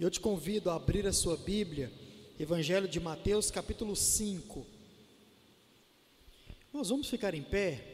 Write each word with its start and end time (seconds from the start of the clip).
Eu 0.00 0.08
te 0.08 0.18
convido 0.18 0.70
a 0.70 0.76
abrir 0.76 1.06
a 1.06 1.12
sua 1.12 1.36
Bíblia, 1.36 1.92
Evangelho 2.38 2.88
de 2.88 2.98
Mateus, 2.98 3.50
capítulo 3.50 3.94
5. 3.94 4.64
Nós 6.72 6.88
vamos 6.88 7.06
ficar 7.06 7.34
em 7.34 7.42
pé 7.42 7.84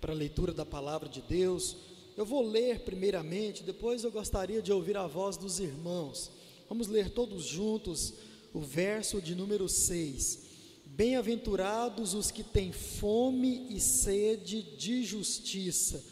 para 0.00 0.14
a 0.14 0.16
leitura 0.16 0.54
da 0.54 0.64
palavra 0.64 1.06
de 1.06 1.20
Deus. 1.20 1.76
Eu 2.16 2.24
vou 2.24 2.40
ler 2.40 2.80
primeiramente, 2.80 3.62
depois 3.62 4.04
eu 4.04 4.10
gostaria 4.10 4.62
de 4.62 4.72
ouvir 4.72 4.96
a 4.96 5.06
voz 5.06 5.36
dos 5.36 5.60
irmãos. 5.60 6.30
Vamos 6.66 6.88
ler 6.88 7.10
todos 7.10 7.44
juntos 7.44 8.14
o 8.54 8.60
verso 8.60 9.20
de 9.20 9.34
número 9.34 9.68
6. 9.68 10.46
Bem-aventurados 10.86 12.14
os 12.14 12.30
que 12.30 12.42
têm 12.42 12.72
fome 12.72 13.66
e 13.68 13.78
sede 13.78 14.62
de 14.78 15.04
justiça, 15.04 16.02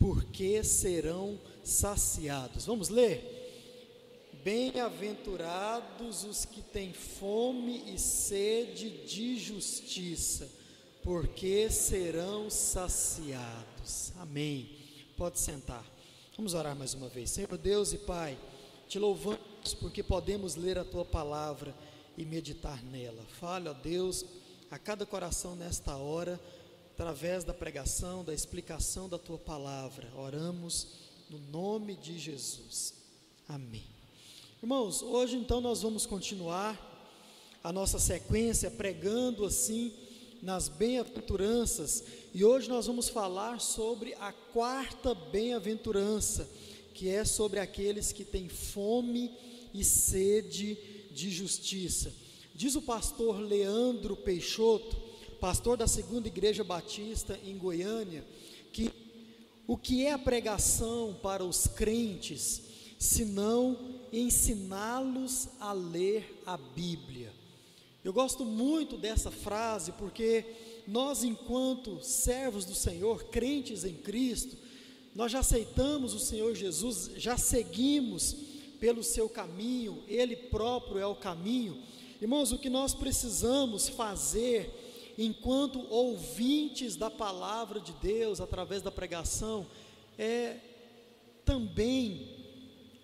porque 0.00 0.64
serão 0.64 1.38
saciados. 1.62 2.66
Vamos 2.66 2.88
ler? 2.88 3.39
Bem-aventurados 4.42 6.24
os 6.24 6.46
que 6.46 6.62
têm 6.62 6.94
fome 6.94 7.92
e 7.94 7.98
sede 7.98 9.06
de 9.06 9.38
justiça, 9.38 10.50
porque 11.02 11.70
serão 11.70 12.48
saciados. 12.48 14.12
Amém. 14.18 14.70
Pode 15.16 15.38
sentar. 15.38 15.84
Vamos 16.36 16.54
orar 16.54 16.74
mais 16.74 16.94
uma 16.94 17.08
vez. 17.08 17.30
Senhor 17.30 17.54
Deus 17.58 17.92
e 17.92 17.98
Pai, 17.98 18.38
te 18.88 18.98
louvamos 18.98 19.74
porque 19.78 20.02
podemos 20.02 20.54
ler 20.54 20.78
a 20.78 20.84
tua 20.84 21.04
palavra 21.04 21.74
e 22.16 22.24
meditar 22.24 22.82
nela. 22.84 23.22
Fale, 23.38 23.68
ó 23.68 23.74
Deus, 23.74 24.24
a 24.70 24.78
cada 24.78 25.04
coração 25.04 25.54
nesta 25.54 25.96
hora, 25.96 26.40
através 26.94 27.44
da 27.44 27.52
pregação, 27.52 28.24
da 28.24 28.32
explicação 28.32 29.06
da 29.06 29.18
tua 29.18 29.38
palavra. 29.38 30.10
Oramos 30.16 30.86
no 31.28 31.38
nome 31.38 31.94
de 31.94 32.18
Jesus. 32.18 32.94
Amém. 33.46 33.89
Irmãos, 34.62 35.00
hoje 35.00 35.38
então 35.38 35.58
nós 35.58 35.80
vamos 35.80 36.04
continuar 36.04 36.78
a 37.64 37.72
nossa 37.72 37.98
sequência 37.98 38.70
pregando 38.70 39.46
assim 39.46 39.90
nas 40.42 40.68
bem-aventuranças 40.68 42.04
e 42.34 42.44
hoje 42.44 42.68
nós 42.68 42.86
vamos 42.86 43.08
falar 43.08 43.58
sobre 43.58 44.12
a 44.20 44.34
quarta 44.52 45.14
bem-aventurança, 45.14 46.46
que 46.92 47.08
é 47.08 47.24
sobre 47.24 47.58
aqueles 47.58 48.12
que 48.12 48.22
têm 48.22 48.50
fome 48.50 49.34
e 49.72 49.82
sede 49.82 50.76
de 51.10 51.30
justiça. 51.30 52.12
Diz 52.54 52.74
o 52.74 52.82
pastor 52.82 53.40
Leandro 53.40 54.14
Peixoto, 54.14 54.94
pastor 55.40 55.78
da 55.78 55.86
Segunda 55.86 56.28
Igreja 56.28 56.62
Batista 56.62 57.40
em 57.46 57.56
Goiânia, 57.56 58.26
que 58.74 58.90
o 59.66 59.78
que 59.78 60.04
é 60.04 60.12
a 60.12 60.18
pregação 60.18 61.18
para 61.22 61.42
os 61.42 61.66
crentes, 61.66 62.60
ensiná-los 64.12 65.48
a 65.58 65.72
ler 65.72 66.42
a 66.46 66.56
Bíblia. 66.56 67.32
Eu 68.02 68.12
gosto 68.12 68.44
muito 68.44 68.96
dessa 68.96 69.30
frase 69.30 69.92
porque 69.92 70.44
nós, 70.86 71.22
enquanto 71.22 72.02
servos 72.02 72.64
do 72.64 72.74
Senhor, 72.74 73.24
crentes 73.24 73.84
em 73.84 73.94
Cristo, 73.94 74.56
nós 75.14 75.30
já 75.32 75.40
aceitamos 75.40 76.14
o 76.14 76.18
Senhor 76.18 76.54
Jesus, 76.54 77.10
já 77.16 77.36
seguimos 77.36 78.34
pelo 78.80 79.02
seu 79.02 79.28
caminho, 79.28 80.02
Ele 80.08 80.34
próprio 80.34 80.98
é 80.98 81.06
o 81.06 81.14
caminho. 81.14 81.82
Irmãos, 82.20 82.52
o 82.52 82.58
que 82.58 82.70
nós 82.70 82.94
precisamos 82.94 83.88
fazer 83.88 85.14
enquanto 85.18 85.86
ouvintes 85.90 86.96
da 86.96 87.10
palavra 87.10 87.78
de 87.78 87.92
Deus 87.92 88.40
através 88.40 88.80
da 88.80 88.90
pregação 88.90 89.66
é 90.18 90.56
também 91.44 92.39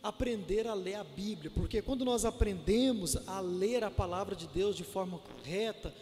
aprender 0.08 0.66
a 0.66 0.74
ler 0.74 0.94
a 0.94 1.04
Bíblia, 1.04 1.50
porque 1.50 1.82
quando 1.82 2.04
nós 2.04 2.24
aprendemos 2.24 3.16
a 3.26 3.40
ler 3.40 3.82
a 3.82 3.90
palavra 3.90 4.36
de 4.36 4.46
Deus 4.46 4.76
de 4.76 4.84
forma 4.84 5.18
correta, 5.18 5.92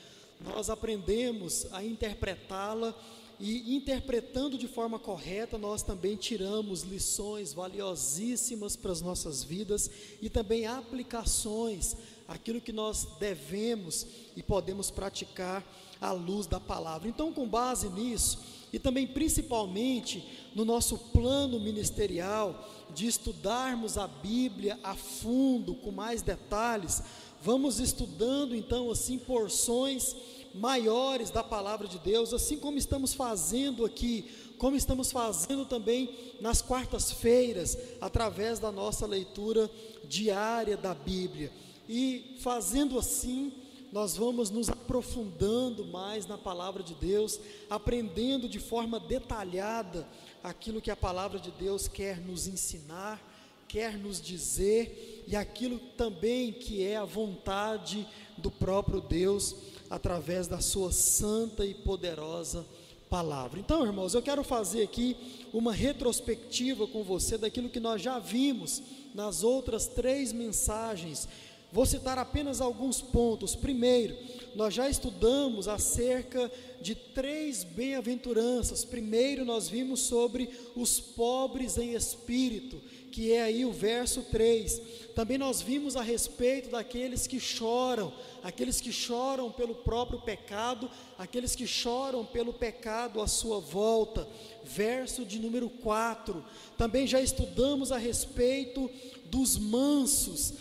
nós 0.40 0.68
aprendemos 0.68 1.66
a 1.72 1.82
interpretá-la 1.82 2.94
e 3.40 3.74
interpretando 3.74 4.56
de 4.56 4.68
forma 4.68 4.98
correta, 4.98 5.58
nós 5.58 5.82
também 5.82 6.16
tiramos 6.16 6.82
lições 6.82 7.52
valiosíssimas 7.52 8.76
para 8.76 8.92
as 8.92 9.00
nossas 9.00 9.42
vidas 9.42 9.90
e 10.20 10.28
também 10.28 10.66
aplicações, 10.66 11.96
aquilo 12.28 12.60
que 12.60 12.72
nós 12.72 13.08
devemos 13.18 14.06
e 14.36 14.42
podemos 14.42 14.90
praticar 14.90 15.64
à 16.00 16.12
luz 16.12 16.46
da 16.46 16.60
palavra. 16.60 17.08
Então, 17.08 17.32
com 17.32 17.48
base 17.48 17.88
nisso, 17.88 18.38
e 18.74 18.78
também 18.80 19.06
principalmente 19.06 20.24
no 20.52 20.64
nosso 20.64 20.98
plano 20.98 21.60
ministerial 21.60 22.68
de 22.92 23.06
estudarmos 23.06 23.96
a 23.96 24.08
Bíblia 24.08 24.80
a 24.82 24.96
fundo, 24.96 25.76
com 25.76 25.92
mais 25.92 26.22
detalhes, 26.22 27.00
vamos 27.40 27.78
estudando 27.78 28.52
então 28.52 28.90
assim 28.90 29.16
porções 29.16 30.16
maiores 30.52 31.30
da 31.30 31.44
palavra 31.44 31.86
de 31.86 32.00
Deus, 32.00 32.34
assim 32.34 32.58
como 32.58 32.76
estamos 32.76 33.14
fazendo 33.14 33.84
aqui, 33.84 34.28
como 34.58 34.74
estamos 34.74 35.12
fazendo 35.12 35.64
também 35.64 36.10
nas 36.40 36.60
quartas-feiras, 36.60 37.78
através 38.00 38.58
da 38.58 38.72
nossa 38.72 39.06
leitura 39.06 39.70
diária 40.02 40.76
da 40.76 40.94
Bíblia. 40.94 41.52
E 41.88 42.36
fazendo 42.40 42.98
assim, 42.98 43.52
nós 43.94 44.16
vamos 44.16 44.50
nos 44.50 44.68
aprofundando 44.68 45.84
mais 45.84 46.26
na 46.26 46.36
palavra 46.36 46.82
de 46.82 46.96
Deus, 46.96 47.38
aprendendo 47.70 48.48
de 48.48 48.58
forma 48.58 48.98
detalhada 48.98 50.04
aquilo 50.42 50.80
que 50.80 50.90
a 50.90 50.96
palavra 50.96 51.38
de 51.38 51.52
Deus 51.52 51.86
quer 51.86 52.18
nos 52.18 52.48
ensinar, 52.48 53.22
quer 53.68 53.96
nos 53.96 54.20
dizer 54.20 55.22
e 55.28 55.36
aquilo 55.36 55.78
também 55.96 56.52
que 56.52 56.82
é 56.82 56.96
a 56.96 57.04
vontade 57.04 58.04
do 58.36 58.50
próprio 58.50 59.00
Deus 59.00 59.54
através 59.88 60.48
da 60.48 60.60
sua 60.60 60.90
santa 60.90 61.64
e 61.64 61.72
poderosa 61.72 62.66
palavra. 63.08 63.60
Então, 63.60 63.86
irmãos, 63.86 64.12
eu 64.12 64.22
quero 64.22 64.42
fazer 64.42 64.82
aqui 64.82 65.16
uma 65.52 65.72
retrospectiva 65.72 66.88
com 66.88 67.04
você 67.04 67.38
daquilo 67.38 67.70
que 67.70 67.78
nós 67.78 68.02
já 68.02 68.18
vimos 68.18 68.82
nas 69.14 69.44
outras 69.44 69.86
três 69.86 70.32
mensagens 70.32 71.28
Vou 71.74 71.84
citar 71.84 72.18
apenas 72.18 72.60
alguns 72.60 73.00
pontos. 73.00 73.56
Primeiro, 73.56 74.16
nós 74.54 74.72
já 74.72 74.88
estudamos 74.88 75.66
acerca 75.66 76.48
de 76.80 76.94
três 76.94 77.64
bem-aventuranças. 77.64 78.84
Primeiro, 78.84 79.44
nós 79.44 79.68
vimos 79.68 80.02
sobre 80.02 80.48
os 80.76 81.00
pobres 81.00 81.76
em 81.76 81.94
espírito, 81.94 82.80
que 83.10 83.32
é 83.32 83.42
aí 83.42 83.64
o 83.64 83.72
verso 83.72 84.22
3. 84.22 84.80
Também 85.16 85.36
nós 85.36 85.60
vimos 85.60 85.96
a 85.96 86.00
respeito 86.00 86.70
daqueles 86.70 87.26
que 87.26 87.40
choram, 87.40 88.12
aqueles 88.44 88.80
que 88.80 88.92
choram 88.92 89.50
pelo 89.50 89.74
próprio 89.74 90.20
pecado, 90.20 90.88
aqueles 91.18 91.56
que 91.56 91.66
choram 91.66 92.24
pelo 92.24 92.52
pecado 92.52 93.20
à 93.20 93.26
sua 93.26 93.58
volta. 93.58 94.28
Verso 94.62 95.24
de 95.24 95.40
número 95.40 95.68
4. 95.68 96.44
Também 96.78 97.04
já 97.04 97.20
estudamos 97.20 97.90
a 97.90 97.98
respeito 97.98 98.88
dos 99.24 99.58
mansos, 99.58 100.54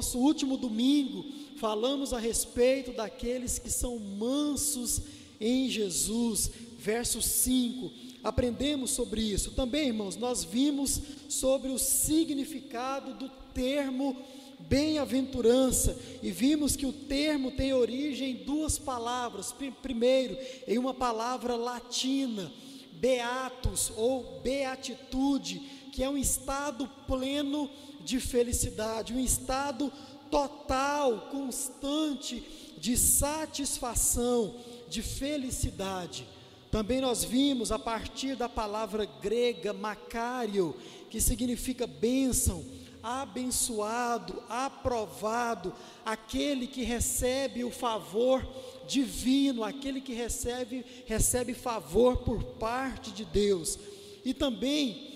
nosso 0.00 0.18
último 0.18 0.56
domingo, 0.56 1.26
falamos 1.56 2.14
a 2.14 2.18
respeito 2.18 2.90
daqueles 2.90 3.58
que 3.58 3.70
são 3.70 3.98
mansos 3.98 5.02
em 5.38 5.68
Jesus, 5.68 6.50
verso 6.78 7.20
5. 7.20 7.92
Aprendemos 8.24 8.92
sobre 8.92 9.20
isso. 9.20 9.50
Também, 9.50 9.88
irmãos, 9.88 10.16
nós 10.16 10.42
vimos 10.42 11.02
sobre 11.28 11.68
o 11.68 11.78
significado 11.78 13.12
do 13.12 13.28
termo 13.52 14.16
bem-aventurança 14.60 15.98
e 16.22 16.30
vimos 16.30 16.76
que 16.76 16.86
o 16.86 16.94
termo 16.94 17.50
tem 17.50 17.74
origem 17.74 18.30
em 18.30 18.44
duas 18.44 18.78
palavras. 18.78 19.54
Primeiro, 19.82 20.34
em 20.66 20.78
uma 20.78 20.94
palavra 20.94 21.56
latina, 21.56 22.50
beatus 22.94 23.92
ou 23.98 24.40
beatitude, 24.42 25.60
que 25.90 26.02
é 26.02 26.08
um 26.08 26.16
estado 26.16 26.88
pleno 27.06 27.68
de 28.04 28.18
felicidade, 28.20 29.12
um 29.12 29.20
estado 29.20 29.92
total, 30.30 31.28
constante 31.30 32.42
de 32.78 32.96
satisfação, 32.96 34.54
de 34.88 35.02
felicidade. 35.02 36.26
Também 36.70 37.00
nós 37.00 37.24
vimos 37.24 37.72
a 37.72 37.78
partir 37.78 38.36
da 38.36 38.48
palavra 38.48 39.04
grega 39.04 39.72
macário, 39.72 40.74
que 41.10 41.20
significa 41.20 41.86
bênção, 41.86 42.64
abençoado, 43.02 44.42
aprovado, 44.48 45.74
aquele 46.04 46.66
que 46.66 46.82
recebe 46.82 47.64
o 47.64 47.70
favor 47.70 48.46
divino, 48.86 49.64
aquele 49.64 50.00
que 50.00 50.12
recebe 50.12 50.84
recebe 51.06 51.54
favor 51.54 52.18
por 52.18 52.44
parte 52.44 53.10
de 53.10 53.24
Deus. 53.24 53.78
E 54.24 54.32
também 54.32 55.09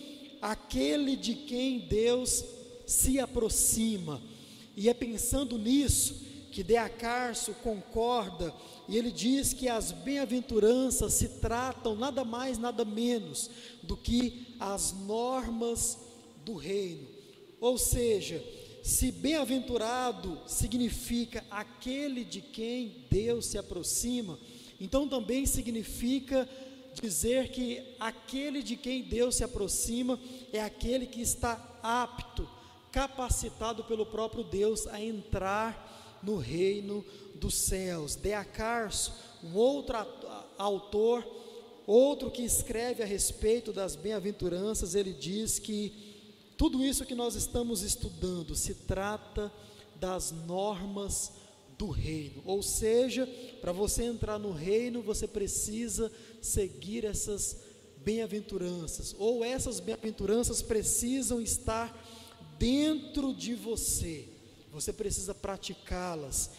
aquele 0.44 1.16
de 1.16 1.34
quem 1.34 1.78
Deus 1.78 2.44
se 2.86 3.18
aproxima. 3.18 4.20
E 4.76 4.90
é 4.90 4.94
pensando 4.94 5.56
nisso 5.56 6.22
que 6.52 6.62
Deacarso 6.62 7.54
concorda 7.54 8.54
e 8.86 8.98
ele 8.98 9.10
diz 9.10 9.54
que 9.54 9.68
as 9.68 9.90
bem-aventuranças 9.90 11.14
se 11.14 11.40
tratam 11.40 11.96
nada 11.96 12.24
mais, 12.24 12.58
nada 12.58 12.84
menos 12.84 13.50
do 13.82 13.96
que 13.96 14.54
as 14.60 14.92
normas 14.92 15.98
do 16.44 16.54
reino. 16.54 17.08
Ou 17.58 17.78
seja, 17.78 18.44
se 18.82 19.10
bem-aventurado 19.10 20.38
significa 20.46 21.42
aquele 21.50 22.22
de 22.22 22.42
quem 22.42 23.06
Deus 23.10 23.46
se 23.46 23.56
aproxima, 23.56 24.38
então 24.78 25.08
também 25.08 25.46
significa 25.46 26.46
dizer 27.00 27.48
que 27.48 27.96
aquele 27.98 28.62
de 28.62 28.76
quem 28.76 29.02
Deus 29.02 29.36
se 29.36 29.44
aproxima 29.44 30.18
é 30.52 30.60
aquele 30.60 31.06
que 31.06 31.20
está 31.20 31.78
apto, 31.82 32.48
capacitado 32.92 33.84
pelo 33.84 34.06
próprio 34.06 34.44
Deus 34.44 34.86
a 34.86 35.00
entrar 35.00 36.20
no 36.22 36.36
reino 36.36 37.04
dos 37.34 37.54
céus. 37.54 38.14
Deacarso, 38.14 39.12
um 39.42 39.54
outro 39.56 39.96
autor, 40.56 41.26
outro 41.86 42.30
que 42.30 42.42
escreve 42.42 43.02
a 43.02 43.06
respeito 43.06 43.72
das 43.72 43.96
bem-aventuranças, 43.96 44.94
ele 44.94 45.12
diz 45.12 45.58
que 45.58 46.14
tudo 46.56 46.84
isso 46.84 47.04
que 47.04 47.14
nós 47.14 47.34
estamos 47.34 47.82
estudando 47.82 48.54
se 48.54 48.74
trata 48.74 49.52
das 49.96 50.30
normas 50.30 51.32
do 51.78 51.90
reino. 51.90 52.42
Ou 52.44 52.62
seja, 52.62 53.26
para 53.60 53.72
você 53.72 54.04
entrar 54.04 54.38
no 54.38 54.52
reino, 54.52 55.02
você 55.02 55.26
precisa 55.26 56.10
seguir 56.40 57.04
essas 57.04 57.58
bem-aventuranças, 58.04 59.14
ou 59.18 59.42
essas 59.42 59.80
bem-aventuranças 59.80 60.60
precisam 60.60 61.40
estar 61.40 61.96
dentro 62.58 63.32
de 63.32 63.54
você. 63.54 64.28
Você 64.70 64.92
precisa 64.92 65.34
praticá-las, 65.34 66.50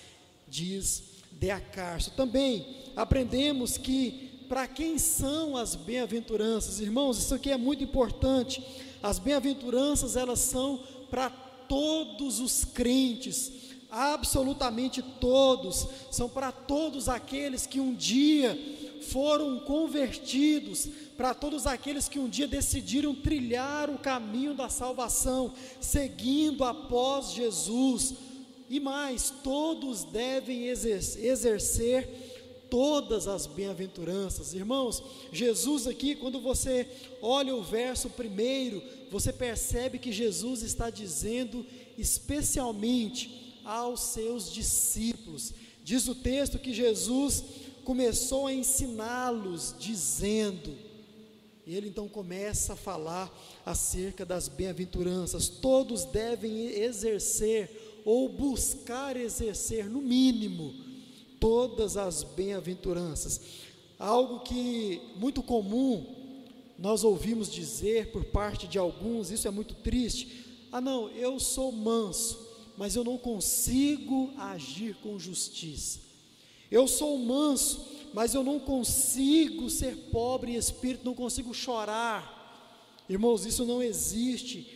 diz 0.47 1.03
Deacarso. 1.33 2.11
Também 2.11 2.65
aprendemos 2.95 3.77
que 3.77 4.45
para 4.47 4.68
quem 4.68 4.97
são 4.97 5.57
as 5.57 5.75
bem-aventuranças? 5.75 6.79
Irmãos, 6.79 7.18
isso 7.18 7.33
aqui 7.33 7.51
é 7.51 7.57
muito 7.57 7.83
importante. 7.83 8.63
As 9.01 9.19
bem-aventuranças, 9.19 10.15
elas 10.15 10.39
são 10.39 10.81
para 11.09 11.29
todos 11.29 12.39
os 12.39 12.63
crentes, 12.63 13.64
absolutamente 13.95 15.01
todos, 15.01 15.88
são 16.12 16.27
para 16.27 16.51
todos 16.51 17.07
aqueles 17.07 17.65
que 17.65 17.80
um 17.80 17.95
dia 17.95 18.59
foram 19.09 19.59
convertidos, 19.62 20.89
para 21.15 21.33
todos 21.33 21.65
aqueles 21.65 22.09
que 22.09 22.19
um 22.19 22.27
dia 22.27 22.47
decidiram 22.47 23.15
trilhar 23.15 23.89
o 23.89 23.97
caminho 23.97 24.53
da 24.53 24.68
salvação, 24.68 25.53
seguindo 25.80 26.65
após 26.65 27.31
Jesus. 27.31 28.15
E 28.69 28.81
mais, 28.81 29.33
todos 29.42 30.03
devem 30.03 30.65
exercer 30.65 32.09
todas 32.69 33.27
as 33.27 33.45
bem-aventuranças. 33.47 34.53
Irmãos, 34.53 35.01
Jesus 35.31 35.88
aqui, 35.88 36.15
quando 36.15 36.42
você 36.42 36.86
olha 37.21 37.56
o 37.56 37.63
verso 37.63 38.09
primeiro, 38.09 38.83
você 39.09 39.31
percebe 39.31 40.00
que 40.00 40.12
Jesus 40.12 40.63
está 40.63 40.89
dizendo 40.89 41.65
especialmente 41.97 43.44
aos 43.65 44.00
seus 44.01 44.51
discípulos. 44.51 45.53
Diz 45.83 46.07
o 46.07 46.15
texto 46.15 46.59
que 46.59 46.73
Jesus 46.73 47.44
começou 47.83 48.47
a 48.47 48.53
ensiná-los, 48.53 49.75
dizendo, 49.77 50.75
e 51.67 51.75
ele 51.75 51.89
então 51.89 52.07
começa 52.07 52.73
a 52.73 52.77
falar 52.77 53.31
acerca 53.65 54.25
das 54.25 54.47
bem-aventuranças. 54.47 55.50
Todos 55.50 56.06
devem 56.06 56.67
exercer 56.67 58.01
ou 58.06 58.29
buscar 58.29 59.17
exercer, 59.17 59.89
no 59.89 60.00
mínimo, 60.00 60.73
todas 61.39 61.97
as 61.97 62.23
bem-aventuranças. 62.23 63.41
Algo 63.97 64.41
que 64.41 65.01
muito 65.18 65.41
comum 65.41 66.06
nós 66.77 67.03
ouvimos 67.03 67.51
dizer 67.51 68.11
por 68.11 68.25
parte 68.25 68.68
de 68.68 68.77
alguns, 68.77 69.31
isso 69.31 69.47
é 69.47 69.51
muito 69.51 69.73
triste. 69.75 70.68
Ah, 70.71 70.81
não, 70.81 71.09
eu 71.09 71.39
sou 71.39 71.71
manso, 71.71 72.44
mas 72.77 72.95
eu 72.95 73.04
não 73.04 73.18
consigo 73.18 74.33
agir 74.38 74.95
com 74.95 75.19
justiça. 75.19 76.00
Eu 76.69 76.88
sou 76.88 77.18
manso, 77.18 77.86
mas 78.13 78.33
eu 78.33 78.44
não 78.44 78.60
consigo 78.60 79.69
ser 79.69 79.95
pobre 80.12 80.51
em 80.51 80.56
espírito, 80.56 81.06
não 81.06 81.13
consigo 81.13 81.54
chorar. 81.54 83.04
Irmãos, 83.07 83.45
isso 83.45 83.66
não 83.66 83.83
existe 83.83 84.68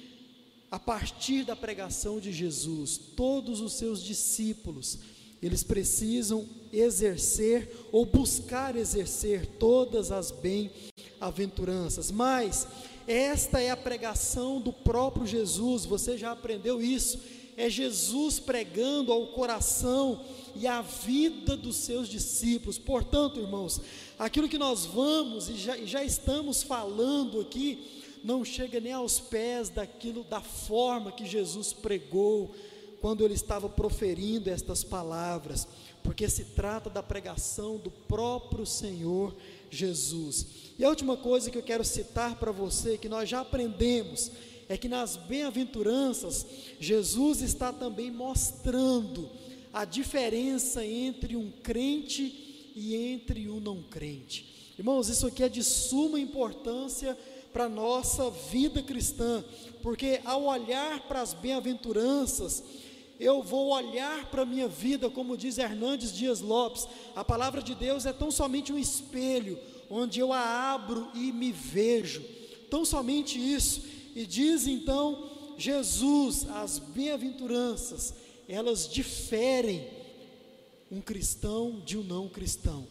a 0.72 0.78
partir 0.78 1.44
da 1.44 1.56
pregação 1.56 2.20
de 2.20 2.32
Jesus. 2.32 2.98
Todos 3.16 3.60
os 3.60 3.74
seus 3.74 4.04
discípulos 4.04 5.00
eles 5.42 5.64
precisam 5.64 6.48
exercer 6.72 7.74
ou 7.92 8.06
buscar 8.06 8.76
exercer 8.76 9.46
todas 9.58 10.12
as 10.12 10.32
bem-aventuranças. 10.32 12.12
Mas 12.12 12.68
esta 13.08 13.62
é 13.62 13.70
a 13.70 13.78
pregação 13.78 14.60
do 14.60 14.74
próprio 14.74 15.26
Jesus, 15.26 15.86
você 15.86 16.18
já 16.18 16.32
aprendeu 16.32 16.82
isso. 16.82 17.20
É 17.60 17.70
Jesus 17.70 18.40
pregando 18.40 19.12
ao 19.12 19.28
coração 19.28 20.22
e 20.56 20.66
à 20.66 20.82
vida 20.82 21.58
dos 21.58 21.76
seus 21.76 22.08
discípulos. 22.08 22.78
Portanto, 22.78 23.42
irmãos, 23.42 23.82
aquilo 24.18 24.48
que 24.48 24.58
nós 24.58 24.86
vamos 24.86 25.50
e 25.50 25.56
já, 25.56 25.78
e 25.78 25.86
já 25.86 26.02
estamos 26.02 26.64
falando 26.64 27.42
aqui, 27.42 27.86
não 28.24 28.46
chega 28.46 28.80
nem 28.80 28.94
aos 28.94 29.20
pés 29.20 29.68
daquilo, 29.68 30.24
da 30.24 30.40
forma 30.40 31.12
que 31.12 31.26
Jesus 31.26 31.74
pregou, 31.74 32.56
quando 33.02 33.26
ele 33.26 33.34
estava 33.34 33.68
proferindo 33.68 34.50
estas 34.50 34.82
palavras, 34.82 35.68
porque 36.02 36.30
se 36.30 36.46
trata 36.46 36.90
da 36.90 37.04
pregação 37.04 37.76
do 37.76 37.92
próprio 37.92 38.66
Senhor 38.66 39.36
Jesus. 39.70 40.46
E 40.78 40.86
a 40.86 40.90
última 40.90 41.18
coisa 41.18 41.52
que 41.52 41.58
eu 41.58 41.64
quero 41.64 41.84
citar 41.84 42.36
para 42.40 42.54
você, 42.54 42.98
que 42.98 43.10
nós 43.10 43.28
já 43.28 43.42
aprendemos, 43.42 44.32
é 44.70 44.78
que 44.78 44.88
nas 44.88 45.18
bem-aventuranças, 45.18 46.46
Jesus 46.80 47.42
está 47.42 47.74
também 47.74 48.12
mostrando 48.12 49.28
a 49.74 49.84
diferença 49.84 50.86
entre 50.86 51.36
um 51.36 51.52
crente 51.64 52.72
e 52.76 52.96
entre 52.96 53.50
um 53.50 53.60
não 53.60 53.82
crente. 53.82 54.74
Irmãos, 54.78 55.10
isso 55.10 55.26
aqui 55.26 55.44
é 55.44 55.50
de 55.50 55.64
suma 55.64 56.20
importância 56.20 57.18
para 57.52 57.66
a 57.66 57.70
nossa 57.70 58.30
vida 58.30 58.84
cristã, 58.84 59.44
porque 59.82 60.22
ao 60.24 60.44
olhar 60.44 61.02
para 61.08 61.22
as 61.22 61.34
bem-aventuranças, 61.34 62.64
eu 63.20 63.42
vou 63.42 63.70
olhar 63.74 64.30
para 64.30 64.44
a 64.44 64.46
minha 64.46 64.68
vida, 64.68 65.10
como 65.10 65.36
diz 65.36 65.58
Hernandes 65.58 66.14
Dias 66.14 66.42
Lopes, 66.42 66.88
a 67.16 67.26
palavra 67.26 67.62
de 67.62 67.74
Deus 67.74 68.06
é 68.06 68.14
tão 68.14 68.30
somente 68.30 68.72
um 68.72 68.78
espelho, 68.78 69.60
onde 69.90 70.20
eu 70.20 70.32
a 70.32 70.74
abro 70.74 71.10
e 71.16 71.32
me 71.32 71.52
vejo, 71.52 72.24
tão 72.70 72.86
somente 72.86 73.38
isso, 73.40 73.82
e 74.16 74.26
diz 74.26 74.68
então 74.68 75.30
Jesus, 75.58 76.48
as 76.50 76.80
bem-aventuranças, 76.80 78.14
elas 78.48 78.88
diferem 78.88 79.88
um 80.90 81.02
cristão 81.02 81.82
de 81.86 81.98
um 81.98 82.04
não 82.04 82.30
cristão. 82.30 82.88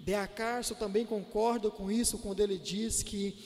Deacarso 0.00 0.74
também 0.74 1.06
concorda 1.06 1.70
com 1.70 1.90
isso 1.90 2.18
quando 2.18 2.40
ele 2.40 2.58
diz 2.58 3.02
que 3.02 3.36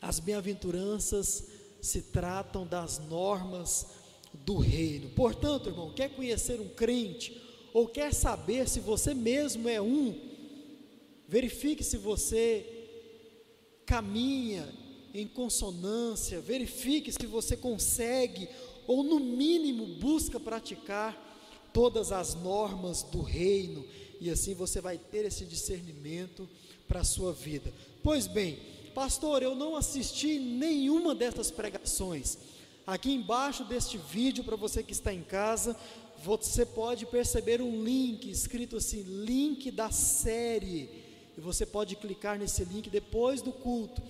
as 0.00 0.20
bem-aventuranças 0.20 1.48
se 1.80 2.00
tratam 2.00 2.66
das 2.66 2.98
normas 2.98 3.86
do 4.32 4.56
reino. 4.56 5.10
Portanto, 5.10 5.68
irmão, 5.68 5.92
quer 5.92 6.10
conhecer 6.10 6.60
um 6.60 6.68
crente 6.68 7.40
ou 7.72 7.88
quer 7.88 8.14
saber 8.14 8.68
se 8.68 8.78
você 8.78 9.14
mesmo 9.14 9.68
é 9.68 9.82
um, 9.82 10.16
verifique 11.28 11.82
se 11.82 11.96
você 11.96 12.64
caminha 13.84 14.83
em 15.14 15.28
consonância, 15.28 16.40
verifique 16.40 17.12
se 17.12 17.24
você 17.26 17.56
consegue 17.56 18.48
ou 18.86 19.04
no 19.04 19.20
mínimo 19.20 19.86
busca 19.86 20.40
praticar 20.40 21.16
todas 21.72 22.10
as 22.10 22.34
normas 22.34 23.02
do 23.04 23.22
reino 23.22 23.84
e 24.20 24.28
assim 24.28 24.54
você 24.54 24.80
vai 24.80 24.98
ter 24.98 25.24
esse 25.24 25.44
discernimento 25.44 26.48
para 26.88 27.00
a 27.00 27.04
sua 27.04 27.32
vida. 27.32 27.72
Pois 28.02 28.26
bem, 28.26 28.58
pastor, 28.94 29.42
eu 29.42 29.54
não 29.54 29.76
assisti 29.76 30.38
nenhuma 30.38 31.14
dessas 31.14 31.50
pregações. 31.50 32.36
Aqui 32.86 33.12
embaixo 33.12 33.64
deste 33.64 33.96
vídeo, 33.96 34.44
para 34.44 34.56
você 34.56 34.82
que 34.82 34.92
está 34.92 35.12
em 35.12 35.22
casa, 35.22 35.76
você 36.22 36.66
pode 36.66 37.06
perceber 37.06 37.62
um 37.62 37.82
link 37.82 38.30
escrito 38.30 38.76
assim: 38.76 39.02
link 39.02 39.70
da 39.70 39.90
série. 39.90 40.88
E 41.36 41.40
você 41.40 41.66
pode 41.66 41.96
clicar 41.96 42.38
nesse 42.38 42.64
link 42.64 42.88
depois 42.90 43.42
do 43.42 43.52
culto. 43.52 44.02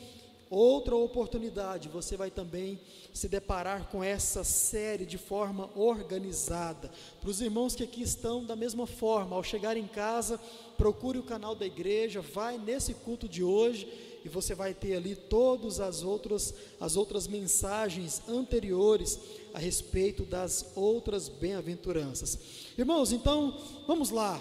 Outra 0.54 0.94
oportunidade, 0.94 1.88
você 1.88 2.16
vai 2.16 2.30
também 2.30 2.78
se 3.12 3.28
deparar 3.28 3.88
com 3.88 4.04
essa 4.04 4.44
série 4.44 5.04
de 5.04 5.18
forma 5.18 5.68
organizada. 5.75 6.92
Para 7.20 7.28
os 7.28 7.40
irmãos 7.40 7.75
que 7.75 7.82
aqui 7.82 8.04
estão, 8.04 8.44
da 8.44 8.54
mesma 8.54 8.87
forma, 8.87 9.34
ao 9.34 9.42
chegar 9.42 9.76
em 9.76 9.88
casa, 9.88 10.38
procure 10.78 11.18
o 11.18 11.25
canal 11.25 11.56
da 11.56 11.66
igreja, 11.66 12.20
vai 12.20 12.56
nesse 12.56 12.94
culto 12.94 13.28
de 13.28 13.42
hoje 13.42 13.88
e 14.25 14.28
você 14.28 14.54
vai 14.54 14.73
ter 14.73 14.94
ali 14.94 15.16
todas 15.16 15.80
as 15.80 16.04
outras, 16.04 16.54
as 16.80 16.94
outras 16.94 17.26
mensagens 17.26 18.23
anteriores 18.28 19.18
a 19.52 19.58
respeito 19.58 20.23
das 20.23 20.70
outras 20.76 21.28
bem-aventuranças. 21.28 22.38
Irmãos, 22.78 23.11
então, 23.11 23.61
vamos 23.88 24.11
lá. 24.11 24.40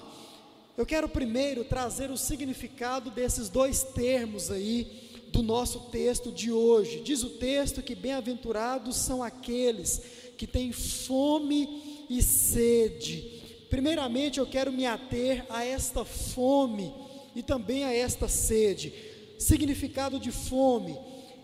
Eu 0.77 0.86
quero 0.86 1.10
primeiro 1.10 1.63
trazer 1.63 2.12
o 2.12 2.17
significado 2.17 3.10
desses 3.10 3.50
dois 3.50 3.82
termos 3.82 4.51
aí 4.51 5.12
do 5.34 5.42
nosso 5.42 5.80
texto 5.90 6.32
de 6.32 6.52
hoje. 6.52 7.02
Diz 7.02 7.24
o 7.24 7.30
texto 7.32 7.82
que 7.82 7.96
bem-aventurados 7.96 8.96
são 8.96 9.24
aqueles 9.24 10.00
que 10.38 10.46
têm 10.46 10.72
fome 10.72 12.06
e 12.08 12.22
sede. 12.22 13.42
Primeiramente, 13.68 14.40
eu 14.40 14.46
quero 14.46 14.72
me 14.72 14.86
ater 14.86 15.44
a 15.50 15.66
esta 15.66 16.06
fome 16.06 16.94
e 17.36 17.42
também 17.42 17.84
a 17.84 17.92
esta 17.92 18.28
sede. 18.28 18.94
Significado 19.40 20.20
de 20.20 20.32
fome 20.32 20.96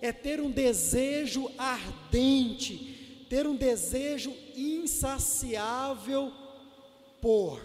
é 0.04 0.12
ter 0.12 0.40
um 0.40 0.52
desejo 0.52 1.50
ardente, 1.58 3.26
ter 3.28 3.48
um 3.48 3.56
desejo 3.56 4.32
insaciável 4.56 6.32
por. 7.20 7.60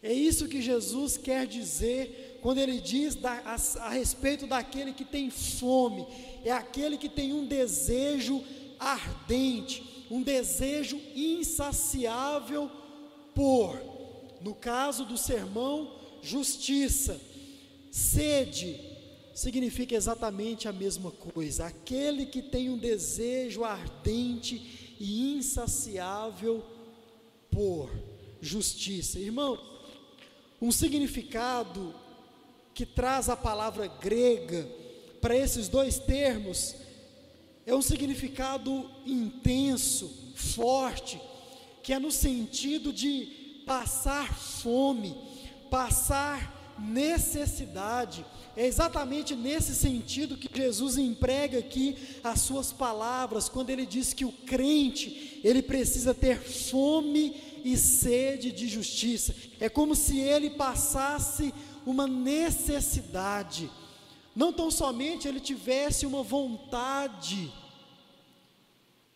É 0.00 0.12
isso 0.12 0.46
que 0.46 0.62
Jesus 0.62 1.16
quer 1.16 1.44
dizer 1.44 2.21
quando 2.42 2.58
ele 2.58 2.80
diz 2.80 3.14
da, 3.14 3.34
a, 3.44 3.86
a 3.86 3.90
respeito 3.90 4.48
daquele 4.48 4.92
que 4.92 5.04
tem 5.04 5.30
fome, 5.30 6.04
é 6.44 6.50
aquele 6.50 6.98
que 6.98 7.08
tem 7.08 7.32
um 7.32 7.46
desejo 7.46 8.42
ardente, 8.80 10.04
um 10.10 10.20
desejo 10.20 11.00
insaciável 11.14 12.68
por. 13.32 13.80
No 14.40 14.56
caso 14.56 15.04
do 15.04 15.16
sermão, 15.16 15.94
justiça. 16.20 17.20
Sede 17.92 18.76
significa 19.32 19.94
exatamente 19.94 20.66
a 20.66 20.72
mesma 20.72 21.12
coisa. 21.12 21.66
Aquele 21.66 22.26
que 22.26 22.42
tem 22.42 22.68
um 22.68 22.76
desejo 22.76 23.62
ardente 23.62 24.96
e 24.98 25.36
insaciável 25.36 26.64
por 27.52 27.88
justiça. 28.40 29.20
Irmão, 29.20 29.56
um 30.60 30.72
significado 30.72 32.01
que 32.74 32.86
traz 32.86 33.28
a 33.28 33.36
palavra 33.36 33.86
grega 33.86 34.68
para 35.20 35.36
esses 35.36 35.68
dois 35.68 35.98
termos 35.98 36.74
é 37.64 37.74
um 37.74 37.82
significado 37.82 38.90
intenso, 39.06 40.32
forte, 40.34 41.20
que 41.82 41.92
é 41.92 41.98
no 41.98 42.10
sentido 42.10 42.92
de 42.92 43.62
passar 43.64 44.34
fome, 44.34 45.16
passar 45.70 46.74
necessidade. 46.78 48.26
É 48.56 48.66
exatamente 48.66 49.36
nesse 49.36 49.74
sentido 49.74 50.36
que 50.36 50.50
Jesus 50.52 50.98
emprega 50.98 51.58
aqui 51.58 51.96
as 52.24 52.40
suas 52.40 52.72
palavras, 52.72 53.48
quando 53.48 53.70
ele 53.70 53.86
diz 53.86 54.12
que 54.12 54.24
o 54.24 54.32
crente, 54.32 55.40
ele 55.44 55.62
precisa 55.62 56.12
ter 56.12 56.40
fome 56.40 57.36
e 57.64 57.76
sede 57.76 58.50
de 58.50 58.66
justiça. 58.66 59.34
É 59.60 59.68
como 59.68 59.94
se 59.94 60.18
ele 60.18 60.50
passasse 60.50 61.54
uma 61.86 62.06
necessidade. 62.06 63.70
Não 64.34 64.52
tão 64.52 64.70
somente 64.70 65.28
ele 65.28 65.40
tivesse 65.40 66.06
uma 66.06 66.22
vontade, 66.22 67.52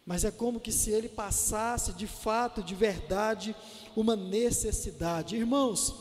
mas 0.05 0.25
é 0.25 0.31
como 0.31 0.61
que 0.61 0.71
se 0.71 0.91
ele 0.91 1.09
passasse 1.09 1.93
de 1.93 2.07
fato, 2.07 2.63
de 2.63 2.75
verdade, 2.75 3.57
uma 3.97 4.15
necessidade. 4.15 5.37
Irmãos, 5.37 5.95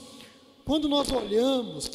quando 0.65 0.87
nós 0.87 1.11
olhamos 1.11 1.89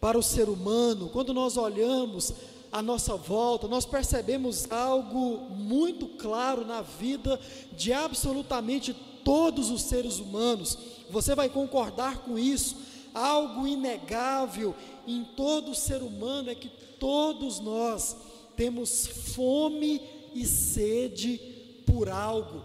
para 0.00 0.18
o 0.18 0.22
ser 0.22 0.48
humano, 0.48 1.10
quando 1.10 1.34
nós 1.34 1.56
olhamos 1.56 2.32
à 2.70 2.80
nossa 2.80 3.14
volta, 3.14 3.68
nós 3.68 3.84
percebemos 3.84 4.70
algo 4.70 5.50
muito 5.50 6.08
claro 6.08 6.64
na 6.64 6.80
vida 6.82 7.38
de 7.72 7.92
absolutamente 7.92 8.94
todos 9.24 9.70
os 9.70 9.82
seres 9.82 10.18
humanos. 10.18 10.78
Você 11.10 11.34
vai 11.34 11.48
concordar 11.48 12.18
com 12.18 12.38
isso? 12.38 12.76
Algo 13.14 13.66
inegável 13.66 14.74
em 15.06 15.24
todo 15.24 15.74
ser 15.74 16.02
humano 16.02 16.50
é 16.50 16.54
que 16.54 16.68
todos 16.98 17.60
nós 17.60 18.16
temos 18.56 19.06
fome 19.06 20.00
e 20.34 20.46
sede 20.46 21.38
por 21.86 22.08
algo. 22.08 22.62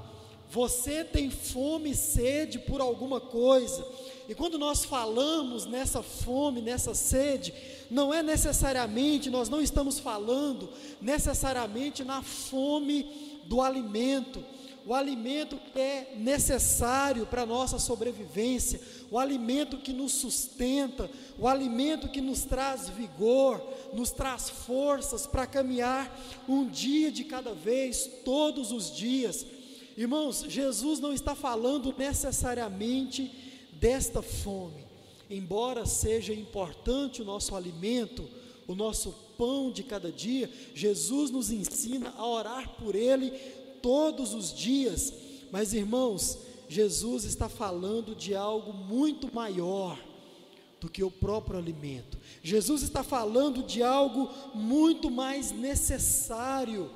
Você 0.50 1.04
tem 1.04 1.30
fome 1.30 1.92
e 1.92 1.96
sede 1.96 2.60
por 2.60 2.80
alguma 2.80 3.20
coisa. 3.20 3.86
E 4.30 4.36
quando 4.36 4.58
nós 4.58 4.86
falamos 4.86 5.66
nessa 5.66 6.02
fome, 6.02 6.62
nessa 6.62 6.94
sede, 6.94 7.54
não 7.90 8.14
é 8.14 8.22
necessariamente, 8.24 9.30
nós 9.30 9.50
não 9.50 9.62
estamos 9.62 10.00
falando 10.00 10.70
necessariamente 11.02 12.04
na 12.04 12.22
fome 12.22 13.42
do 13.46 13.62
alimento, 13.62 14.44
o 14.88 14.94
alimento 14.94 15.58
que 15.58 15.78
é 15.78 16.14
necessário 16.16 17.26
para 17.26 17.42
a 17.42 17.46
nossa 17.46 17.78
sobrevivência, 17.78 18.80
o 19.12 19.20
alimento 19.20 19.80
que 19.80 19.92
nos 19.92 20.14
sustenta, 20.14 21.12
o 21.38 21.46
alimento 21.46 22.08
que 22.08 22.22
nos 22.22 22.46
traz 22.46 22.88
vigor, 22.88 23.62
nos 23.92 24.12
traz 24.12 24.50
forças 24.50 25.28
para 25.28 25.46
caminhar 25.46 26.18
um 26.48 26.66
dia 26.66 27.12
de 27.12 27.26
cada 27.26 27.54
vez, 27.54 28.10
todos 28.24 28.72
os 28.72 28.96
dias. 28.96 29.46
Irmãos, 29.98 30.46
Jesus 30.48 31.02
não 31.02 31.12
está 31.12 31.36
falando 31.36 31.94
necessariamente 31.98 33.30
desta 33.74 34.22
fome, 34.22 34.86
embora 35.30 35.86
seja 35.86 36.34
importante 36.34 37.22
o 37.22 37.26
nosso 37.26 37.58
alimento, 37.58 38.26
o 38.66 38.74
nosso 38.74 39.14
pão 39.38 39.70
de 39.70 39.84
cada 39.84 40.10
dia, 40.14 40.50
Jesus 40.74 41.30
nos 41.30 41.52
ensina 41.52 42.14
a 42.18 42.26
orar 42.26 42.70
por 42.80 42.96
ele 42.96 43.34
todos 43.88 44.34
os 44.34 44.54
dias. 44.54 45.14
Mas 45.50 45.72
irmãos, 45.72 46.40
Jesus 46.68 47.24
está 47.24 47.48
falando 47.48 48.14
de 48.14 48.36
algo 48.36 48.74
muito 48.74 49.34
maior 49.34 49.98
do 50.82 50.90
que 50.90 51.02
o 51.02 51.10
próprio 51.10 51.58
alimento. 51.58 52.18
Jesus 52.44 52.82
está 52.82 53.02
falando 53.02 53.64
de 53.64 53.82
algo 53.82 54.30
muito 54.54 55.10
mais 55.10 55.54
necessário 55.54 56.92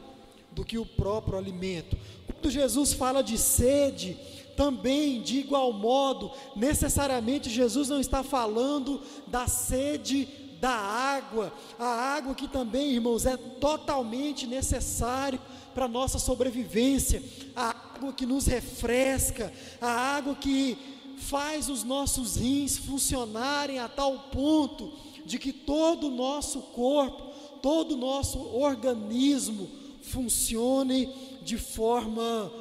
do 0.52 0.66
que 0.66 0.78
o 0.78 0.86
próprio 0.86 1.38
alimento. 1.38 1.98
Quando 2.28 2.52
Jesus 2.52 2.92
fala 2.92 3.22
de 3.24 3.38
sede, 3.38 4.18
também 4.58 5.22
de 5.22 5.40
igual 5.40 5.72
modo, 5.72 6.30
necessariamente 6.58 7.50
Jesus 7.50 7.88
não 7.88 8.02
está 8.02 8.22
falando 8.22 9.00
da 9.28 9.48
sede 9.48 10.28
da 10.62 10.70
água, 10.70 11.52
a 11.80 11.86
água 12.16 12.36
que 12.36 12.48
também, 12.48 12.92
irmãos, 12.92 13.26
é 13.26 13.36
totalmente 13.36 14.46
necessário 14.46 15.40
para 15.74 15.88
nossa 15.88 16.20
sobrevivência, 16.20 17.24
a 17.56 17.70
água 17.96 18.14
que 18.14 18.28
nos 18.28 18.46
refresca, 18.46 19.52
a 19.82 19.90
água 19.90 20.36
que 20.36 20.78
faz 21.18 21.68
os 21.68 21.84
nossos 21.84 22.36
rins 22.36 22.78
funcionarem 22.78 23.80
a 23.80 23.90
tal 23.90 24.30
ponto 24.32 24.94
de 25.26 25.40
que 25.40 25.52
todo 25.52 26.08
o 26.08 26.16
nosso 26.16 26.62
corpo, 26.62 27.32
todo 27.60 27.94
o 27.94 27.98
nosso 27.98 28.38
organismo 28.56 29.68
funcione 30.04 31.12
de 31.42 31.58
forma 31.58 32.52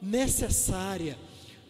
necessária. 0.00 1.18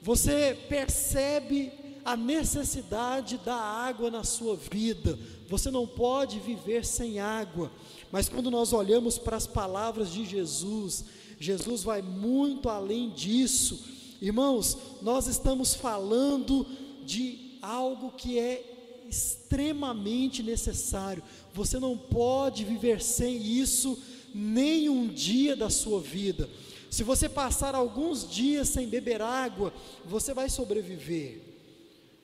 Você 0.02 0.58
percebe 0.68 1.72
a 2.04 2.16
necessidade 2.16 3.38
da 3.38 3.54
água 3.54 4.10
na 4.10 4.24
sua 4.24 4.56
vida. 4.56 5.18
Você 5.48 5.70
não 5.70 5.86
pode 5.86 6.38
viver 6.38 6.84
sem 6.84 7.18
água. 7.18 7.70
Mas 8.12 8.28
quando 8.28 8.50
nós 8.50 8.72
olhamos 8.72 9.18
para 9.18 9.36
as 9.36 9.46
palavras 9.46 10.12
de 10.12 10.24
Jesus, 10.24 11.04
Jesus 11.38 11.82
vai 11.82 12.02
muito 12.02 12.68
além 12.68 13.10
disso. 13.10 13.84
Irmãos, 14.20 14.76
nós 15.02 15.26
estamos 15.26 15.74
falando 15.74 16.66
de 17.04 17.58
algo 17.60 18.12
que 18.12 18.38
é 18.38 19.04
extremamente 19.08 20.42
necessário. 20.42 21.22
Você 21.52 21.78
não 21.78 21.96
pode 21.96 22.64
viver 22.64 23.02
sem 23.02 23.36
isso 23.36 23.98
nem 24.34 24.88
um 24.88 25.06
dia 25.06 25.54
da 25.54 25.70
sua 25.70 26.00
vida. 26.00 26.48
Se 26.90 27.02
você 27.02 27.28
passar 27.28 27.74
alguns 27.74 28.28
dias 28.28 28.68
sem 28.68 28.88
beber 28.88 29.20
água, 29.22 29.72
você 30.04 30.34
vai 30.34 30.48
sobreviver. 30.48 31.53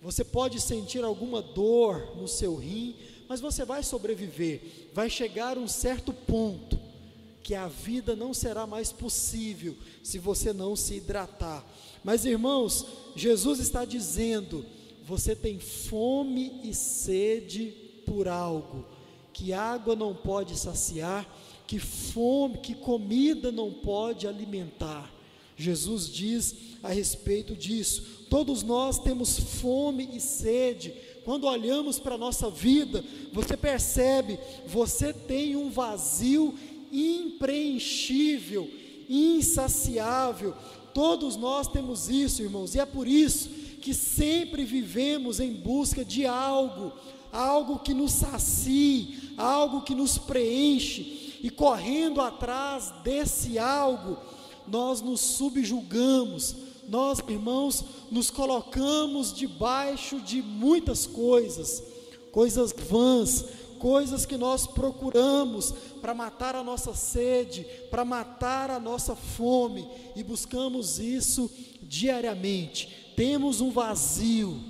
Você 0.03 0.25
pode 0.25 0.61
sentir 0.61 1.05
alguma 1.05 1.43
dor 1.43 2.17
no 2.17 2.27
seu 2.27 2.57
rim, 2.57 2.97
mas 3.29 3.41
você 3.41 3.65
vai 3.65 3.83
sobreviver. 3.83 4.89
Vai 4.95 5.11
chegar 5.11 5.59
um 5.59 5.69
certo 5.69 6.13
ponto 6.13 6.79
que 7.43 7.55
a 7.55 7.69
vida 7.69 8.17
não 8.17 8.33
será 8.33 8.67
mais 8.67 8.93
possível 8.93 9.77
se 10.03 10.19
você 10.19 10.53
não 10.53 10.75
se 10.75 10.95
hidratar. 10.95 11.65
Mas 12.03 12.25
irmãos, 12.25 12.87
Jesus 13.15 13.61
está 13.61 13.85
dizendo: 13.85 14.65
você 15.05 15.35
tem 15.35 15.59
fome 15.59 16.61
e 16.65 16.75
sede 16.75 17.75
por 18.07 18.27
algo 18.29 18.87
que 19.33 19.53
água 19.53 19.97
não 19.97 20.15
pode 20.15 20.59
saciar, 20.59 21.29
que 21.67 21.79
fome, 21.79 22.59
que 22.59 22.75
comida 22.75 23.51
não 23.51 23.73
pode 23.73 24.27
alimentar. 24.27 25.13
Jesus 25.57 26.09
diz 26.09 26.55
a 26.83 26.91
respeito 26.91 27.55
disso. 27.55 28.20
Todos 28.31 28.63
nós 28.63 28.99
temos 28.99 29.39
fome 29.39 30.09
e 30.15 30.21
sede 30.21 30.95
quando 31.25 31.47
olhamos 31.47 31.99
para 31.99 32.15
a 32.15 32.19
nossa 32.19 32.49
vida, 32.49 33.05
você 33.33 33.57
percebe, 33.57 34.39
você 34.67 35.13
tem 35.13 35.55
um 35.55 35.71
vazio 35.71 36.55
impreenchível, 36.91 38.71
insaciável. 39.09 40.55
Todos 40.95 41.37
nós 41.37 41.69
temos 41.69 42.09
isso, 42.09 42.43
irmãos, 42.43 42.75
e 42.75 42.81
é 42.81 42.87
por 42.87 43.07
isso 43.07 43.49
que 43.81 43.95
sempre 43.95 44.65
vivemos 44.65 45.41
em 45.41 45.53
busca 45.53 46.05
de 46.05 46.27
algo, 46.27 46.93
algo 47.33 47.79
que 47.79 47.95
nos 47.95 48.13
sacie, 48.13 49.35
algo 49.37 49.83
que 49.83 49.95
nos 49.95 50.19
preenche, 50.19 51.39
e 51.43 51.49
correndo 51.49 52.21
atrás 52.21 52.93
desse 53.03 53.59
algo, 53.59 54.19
nós 54.67 55.01
nos 55.01 55.21
subjugamos, 55.21 56.57
nós, 56.91 57.21
irmãos, 57.29 57.85
nos 58.11 58.31
colocamos 58.31 59.33
debaixo 59.33 60.21
de 60.21 60.43
muitas 60.43 61.07
coisas, 61.07 61.81
coisas 62.33 62.73
vãs, 62.73 63.45
coisas 63.79 64.27
que 64.27 64.37
nós 64.37 64.67
procuramos 64.67 65.73
para 66.01 66.13
matar 66.13 66.57
a 66.57 66.65
nossa 66.65 66.93
sede, 66.93 67.65
para 67.93 68.05
matar 68.05 68.73
a 68.73 68.81
nossa 68.81 69.15
fome, 69.15 69.89
e 70.17 70.25
buscamos 70.25 70.99
isso 70.99 71.49
diariamente. 71.81 73.13
Temos 73.17 73.61
um 73.61 73.71
vazio, 73.71 74.61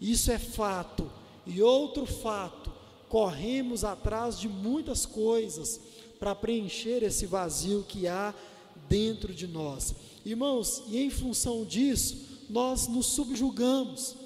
isso 0.00 0.32
é 0.32 0.38
fato. 0.40 1.08
E 1.46 1.62
outro 1.62 2.04
fato, 2.04 2.72
corremos 3.08 3.84
atrás 3.84 4.40
de 4.40 4.48
muitas 4.48 5.06
coisas 5.06 5.80
para 6.18 6.34
preencher 6.34 7.04
esse 7.04 7.26
vazio 7.26 7.84
que 7.88 8.08
há 8.08 8.34
dentro 8.88 9.32
de 9.32 9.46
nós. 9.46 9.94
Irmãos, 10.24 10.82
e 10.88 10.98
em 10.98 11.10
função 11.10 11.64
disso, 11.64 12.16
nós 12.48 12.88
nos 12.88 13.06
subjugamos, 13.06 14.16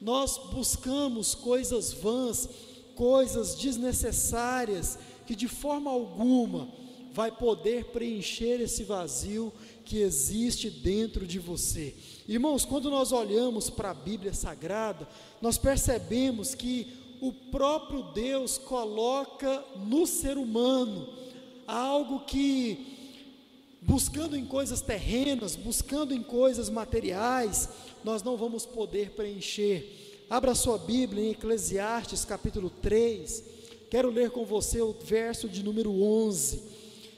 nós 0.00 0.38
buscamos 0.52 1.34
coisas 1.34 1.92
vãs, 1.92 2.48
coisas 2.94 3.54
desnecessárias, 3.54 4.98
que 5.26 5.34
de 5.34 5.48
forma 5.48 5.90
alguma 5.90 6.68
vai 7.12 7.30
poder 7.30 7.86
preencher 7.86 8.60
esse 8.60 8.84
vazio 8.84 9.52
que 9.84 9.98
existe 9.98 10.70
dentro 10.70 11.26
de 11.26 11.38
você. 11.38 11.94
Irmãos, 12.26 12.64
quando 12.64 12.90
nós 12.90 13.12
olhamos 13.12 13.68
para 13.68 13.90
a 13.90 13.94
Bíblia 13.94 14.32
Sagrada, 14.32 15.06
nós 15.40 15.58
percebemos 15.58 16.54
que 16.54 16.86
o 17.20 17.32
próprio 17.32 18.02
Deus 18.12 18.58
coloca 18.58 19.62
no 19.76 20.06
ser 20.06 20.38
humano 20.38 21.08
algo 21.66 22.20
que, 22.20 22.91
buscando 23.82 24.36
em 24.36 24.44
coisas 24.44 24.80
terrenas, 24.80 25.56
buscando 25.56 26.14
em 26.14 26.22
coisas 26.22 26.70
materiais, 26.70 27.68
nós 28.04 28.22
não 28.22 28.36
vamos 28.36 28.64
poder 28.64 29.10
preencher. 29.10 30.24
Abra 30.30 30.54
sua 30.54 30.78
Bíblia 30.78 31.24
em 31.24 31.30
Eclesiastes 31.32 32.24
capítulo 32.24 32.70
3. 32.70 33.44
Quero 33.90 34.10
ler 34.10 34.30
com 34.30 34.46
você 34.46 34.80
o 34.80 34.92
verso 34.92 35.48
de 35.48 35.62
número 35.62 35.90
11. 36.02 36.62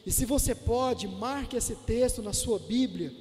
E 0.07 0.11
se 0.11 0.25
você 0.25 0.55
pode, 0.55 1.07
marque 1.07 1.57
esse 1.57 1.77
texto 1.77 2.23
na 2.23 2.33
sua 2.33 2.59
Bíblia. 2.59 3.13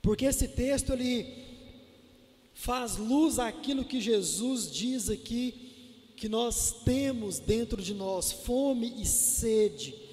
Porque 0.00 0.24
esse 0.24 0.48
texto 0.48 0.92
ele 0.92 1.44
faz 2.54 2.96
luz 2.96 3.38
àquilo 3.38 3.84
que 3.84 4.00
Jesus 4.00 4.70
diz 4.70 5.10
aqui 5.10 6.12
que 6.16 6.28
nós 6.28 6.82
temos 6.84 7.38
dentro 7.38 7.82
de 7.82 7.92
nós, 7.92 8.30
fome 8.32 8.94
e 9.00 9.04
sede. 9.04 10.03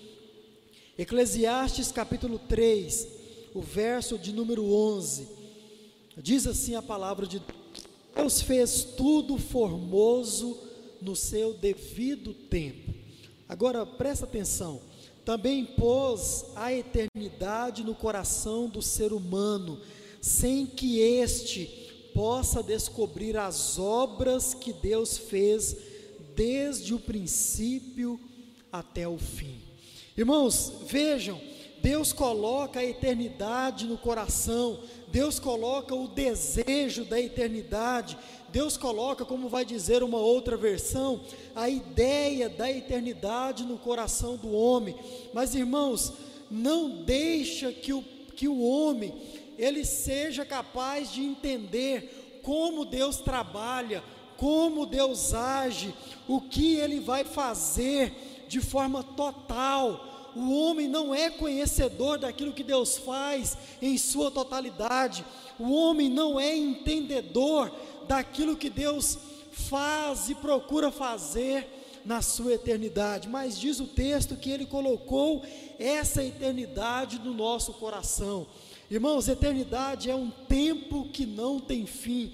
Eclesiastes 1.02 1.92
capítulo 1.92 2.38
3, 2.38 3.08
o 3.56 3.60
verso 3.60 4.20
de 4.20 4.32
número 4.32 4.72
11. 4.72 5.28
Diz 6.16 6.46
assim 6.46 6.76
a 6.76 6.82
palavra 6.84 7.26
de 7.26 7.40
Deus: 7.40 7.88
Deus 8.16 8.42
fez 8.44 8.84
tudo 8.84 9.36
formoso 9.40 10.56
no 11.02 11.16
seu 11.16 11.56
devido 11.56 12.36
tempo. 12.36 12.94
Agora 13.50 13.84
presta 13.84 14.26
atenção. 14.26 14.80
Também 15.26 15.66
pôs 15.66 16.46
a 16.56 16.72
eternidade 16.72 17.84
no 17.84 17.96
coração 17.96 18.70
do 18.70 18.80
ser 18.80 19.12
humano, 19.12 19.82
sem 20.22 20.68
que 20.68 21.00
este 21.00 22.12
possa 22.14 22.62
descobrir 22.62 23.38
as 23.38 23.80
obras 23.80 24.54
que 24.54 24.72
Deus 24.72 25.18
fez 25.18 25.76
desde 26.36 26.94
o 26.94 27.00
princípio 27.00 28.20
até 28.72 29.08
o 29.08 29.18
fim. 29.18 29.71
Irmãos, 30.18 30.74
vejam, 30.84 31.40
Deus 31.82 32.14
coloca 32.14 32.80
a 32.80 32.86
eternidade 32.86 33.88
no 33.88 33.98
coração, 33.98 34.80
Deus 35.08 35.40
coloca 35.40 35.96
o 35.96 36.08
desejo 36.08 37.06
da 37.06 37.20
eternidade, 37.20 38.18
Deus 38.50 38.78
coloca, 38.78 39.26
como 39.26 39.50
vai 39.50 39.66
dizer 39.66 40.04
uma 40.04 40.20
outra 40.20 40.58
versão, 40.58 41.22
a 41.56 41.70
ideia 41.70 42.50
da 42.50 42.70
eternidade 42.70 43.66
no 43.66 43.78
coração 43.78 44.36
do 44.36 44.52
homem. 44.52 44.96
Mas 45.34 45.56
irmãos, 45.56 46.14
não 46.50 47.04
deixa 47.04 47.72
que 47.72 47.94
o, 47.94 48.04
que 48.36 48.48
o 48.48 48.62
homem 48.62 49.14
ele 49.58 49.86
seja 49.86 50.46
capaz 50.46 51.12
de 51.12 51.22
entender 51.22 52.42
como 52.44 52.86
Deus 52.86 53.18
trabalha, 53.18 54.04
como 54.38 54.86
Deus 54.86 55.34
age, 55.34 55.94
o 56.28 56.42
que 56.42 56.76
ele 56.76 57.00
vai 57.00 57.24
fazer 57.24 58.31
de 58.52 58.60
forma 58.60 59.02
total 59.02 60.32
o 60.36 60.52
homem 60.52 60.86
não 60.86 61.16
é 61.16 61.30
conhecedor 61.30 62.18
daquilo 62.18 62.52
que 62.52 62.64
Deus 62.64 62.98
faz 62.98 63.58
em 63.82 63.98
sua 63.98 64.30
totalidade, 64.30 65.26
o 65.58 65.72
homem 65.72 66.10
não 66.10 66.38
é 66.38 66.54
entendedor 66.54 67.72
daquilo 68.10 68.58
que 68.58 68.70
Deus 68.70 69.18
faz 69.52 70.30
e 70.30 70.36
procura 70.36 70.92
fazer 70.92 71.66
na 72.04 72.22
sua 72.22 72.56
eternidade, 72.56 73.30
mas 73.30 73.58
diz 73.58 73.80
o 73.80 73.88
texto 73.88 74.36
que 74.36 74.50
ele 74.50 74.66
colocou 74.66 75.44
essa 75.80 76.22
eternidade 76.22 77.20
no 77.20 77.34
nosso 77.34 77.74
coração. 77.74 78.48
Irmãos, 78.90 79.30
eternidade 79.30 80.10
é 80.10 80.16
um 80.16 80.30
tempo 80.30 81.08
que 81.10 81.26
não 81.26 81.58
tem 81.58 81.86
fim, 81.86 82.34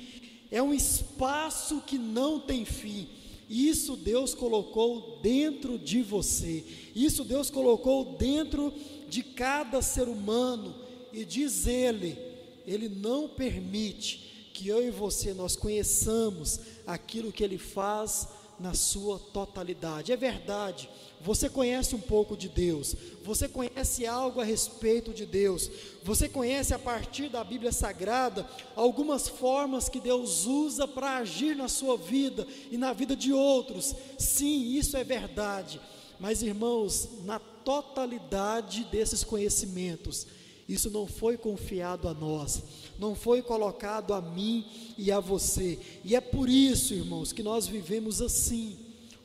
é 0.49 0.63
um 0.63 0.73
espaço 0.73 1.81
que 1.85 1.97
não 1.97 2.39
tem 2.39 2.65
fim. 2.65 3.07
Isso 3.49 3.95
Deus 3.95 4.33
colocou 4.33 5.19
dentro 5.21 5.77
de 5.77 6.01
você. 6.01 6.63
Isso 6.95 7.23
Deus 7.23 7.49
colocou 7.49 8.17
dentro 8.17 8.73
de 9.07 9.23
cada 9.23 9.81
ser 9.81 10.09
humano 10.09 10.75
e 11.13 11.23
diz 11.23 11.65
ele, 11.65 12.17
ele 12.65 12.89
não 12.89 13.29
permite 13.29 14.51
que 14.53 14.67
eu 14.67 14.85
e 14.85 14.89
você 14.89 15.33
nós 15.33 15.55
conheçamos 15.55 16.59
aquilo 16.85 17.31
que 17.31 17.43
ele 17.43 17.57
faz 17.57 18.27
na 18.59 18.73
sua 18.73 19.19
totalidade. 19.19 20.11
É 20.11 20.17
verdade. 20.17 20.89
Você 21.21 21.49
conhece 21.49 21.95
um 21.95 21.99
pouco 21.99 22.37
de 22.37 22.47
Deus, 22.47 22.95
você 23.23 23.47
conhece 23.47 24.05
algo 24.05 24.39
a 24.39 24.43
respeito 24.43 25.11
de 25.11 25.25
Deus, 25.25 25.69
você 26.03 26.29
conhece 26.29 26.75
a 26.75 26.79
partir 26.79 27.27
da 27.27 27.43
Bíblia 27.43 27.71
Sagrada 27.71 28.47
algumas 28.75 29.27
formas 29.27 29.89
que 29.89 29.99
Deus 29.99 30.45
usa 30.45 30.87
para 30.87 31.17
agir 31.17 31.55
na 31.55 31.67
sua 31.67 31.97
vida 31.97 32.45
e 32.69 32.77
na 32.77 32.93
vida 32.93 33.15
de 33.15 33.33
outros. 33.33 33.95
Sim, 34.17 34.77
isso 34.77 34.95
é 34.95 35.03
verdade. 35.03 35.81
Mas 36.19 36.41
irmãos, 36.41 37.09
na 37.25 37.39
totalidade 37.39 38.83
desses 38.85 39.23
conhecimentos, 39.23 40.27
isso 40.67 40.89
não 40.89 41.07
foi 41.07 41.37
confiado 41.37 42.07
a 42.07 42.13
nós, 42.13 42.61
não 42.99 43.15
foi 43.15 43.41
colocado 43.41 44.13
a 44.13 44.21
mim 44.21 44.65
e 44.97 45.11
a 45.11 45.19
você. 45.19 45.79
E 46.03 46.15
é 46.15 46.21
por 46.21 46.49
isso, 46.49 46.93
irmãos, 46.93 47.31
que 47.31 47.43
nós 47.43 47.67
vivemos 47.67 48.21
assim, 48.21 48.77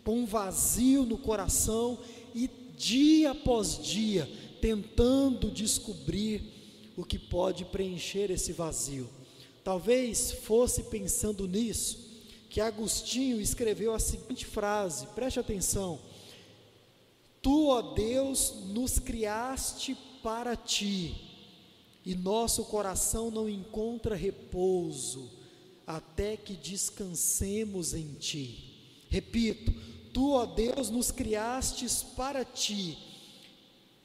com 0.04 0.20
um 0.20 0.26
vazio 0.26 1.04
no 1.04 1.16
coração 1.16 1.98
e 2.34 2.50
dia 2.76 3.30
após 3.30 3.78
dia 3.82 4.28
tentando 4.60 5.50
descobrir 5.50 6.42
o 6.96 7.04
que 7.04 7.18
pode 7.18 7.64
preencher 7.64 8.30
esse 8.30 8.52
vazio. 8.52 9.08
Talvez 9.64 10.32
fosse 10.32 10.84
pensando 10.84 11.48
nisso 11.48 12.10
que 12.50 12.60
Agostinho 12.60 13.40
escreveu 13.40 13.94
a 13.94 13.98
seguinte 13.98 14.44
frase, 14.44 15.06
preste 15.14 15.40
atenção: 15.40 15.98
Tu, 17.40 17.68
ó 17.68 17.80
Deus, 17.80 18.54
nos 18.68 18.98
criaste 18.98 19.96
para 20.22 20.54
ti 20.54 21.31
e 22.04 22.14
nosso 22.14 22.64
coração 22.64 23.30
não 23.30 23.48
encontra 23.48 24.14
repouso 24.14 25.30
até 25.86 26.36
que 26.36 26.54
descansemos 26.54 27.94
em 27.94 28.14
ti. 28.14 29.04
Repito, 29.08 29.72
tu, 30.12 30.32
ó 30.32 30.46
Deus, 30.46 30.90
nos 30.90 31.10
criastes 31.10 32.02
para 32.02 32.44
ti, 32.44 32.98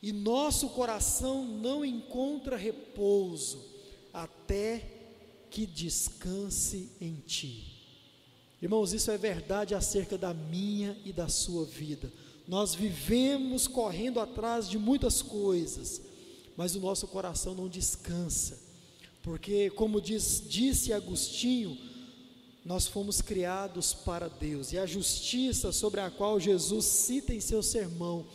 e 0.02 0.12
nosso 0.12 0.70
coração 0.70 1.44
não 1.44 1.84
encontra 1.84 2.56
repouso 2.56 3.66
até 4.14 4.84
que 5.50 5.66
descanse 5.66 6.92
em 7.02 7.16
ti. 7.26 7.74
Irmãos, 8.62 8.94
isso 8.94 9.12
é 9.12 9.18
verdade 9.18 9.76
acerca 9.76 10.18
da 10.18 10.34
minha 10.34 10.98
e 11.06 11.14
da 11.14 11.28
sua 11.28 11.66
vida. 11.66 12.12
Nós 12.48 12.74
vivemos 12.74 13.68
correndo 13.68 14.20
atrás 14.20 14.70
de 14.70 14.78
muitas 14.80 15.22
coisas, 15.22 16.02
mas 16.58 16.76
o 16.76 16.80
nosso 16.80 17.08
coração 17.08 17.54
não 17.54 17.70
descansa, 17.70 18.60
porque, 19.22 19.70
como 19.70 20.02
diz, 20.02 20.44
disse 20.50 20.92
Agostinho, 20.92 21.78
nós 22.66 22.88
fomos 22.88 23.22
criados 23.22 23.94
para 23.94 24.28
Deus, 24.28 24.74
e 24.74 24.78
a 24.78 24.86
justiça 24.86 25.72
sobre 25.72 26.02
a 26.02 26.10
qual 26.10 26.40
Jesus 26.40 26.84
cita 26.84 27.34
em 27.34 27.40
seu 27.40 27.62
sermão 27.62 28.26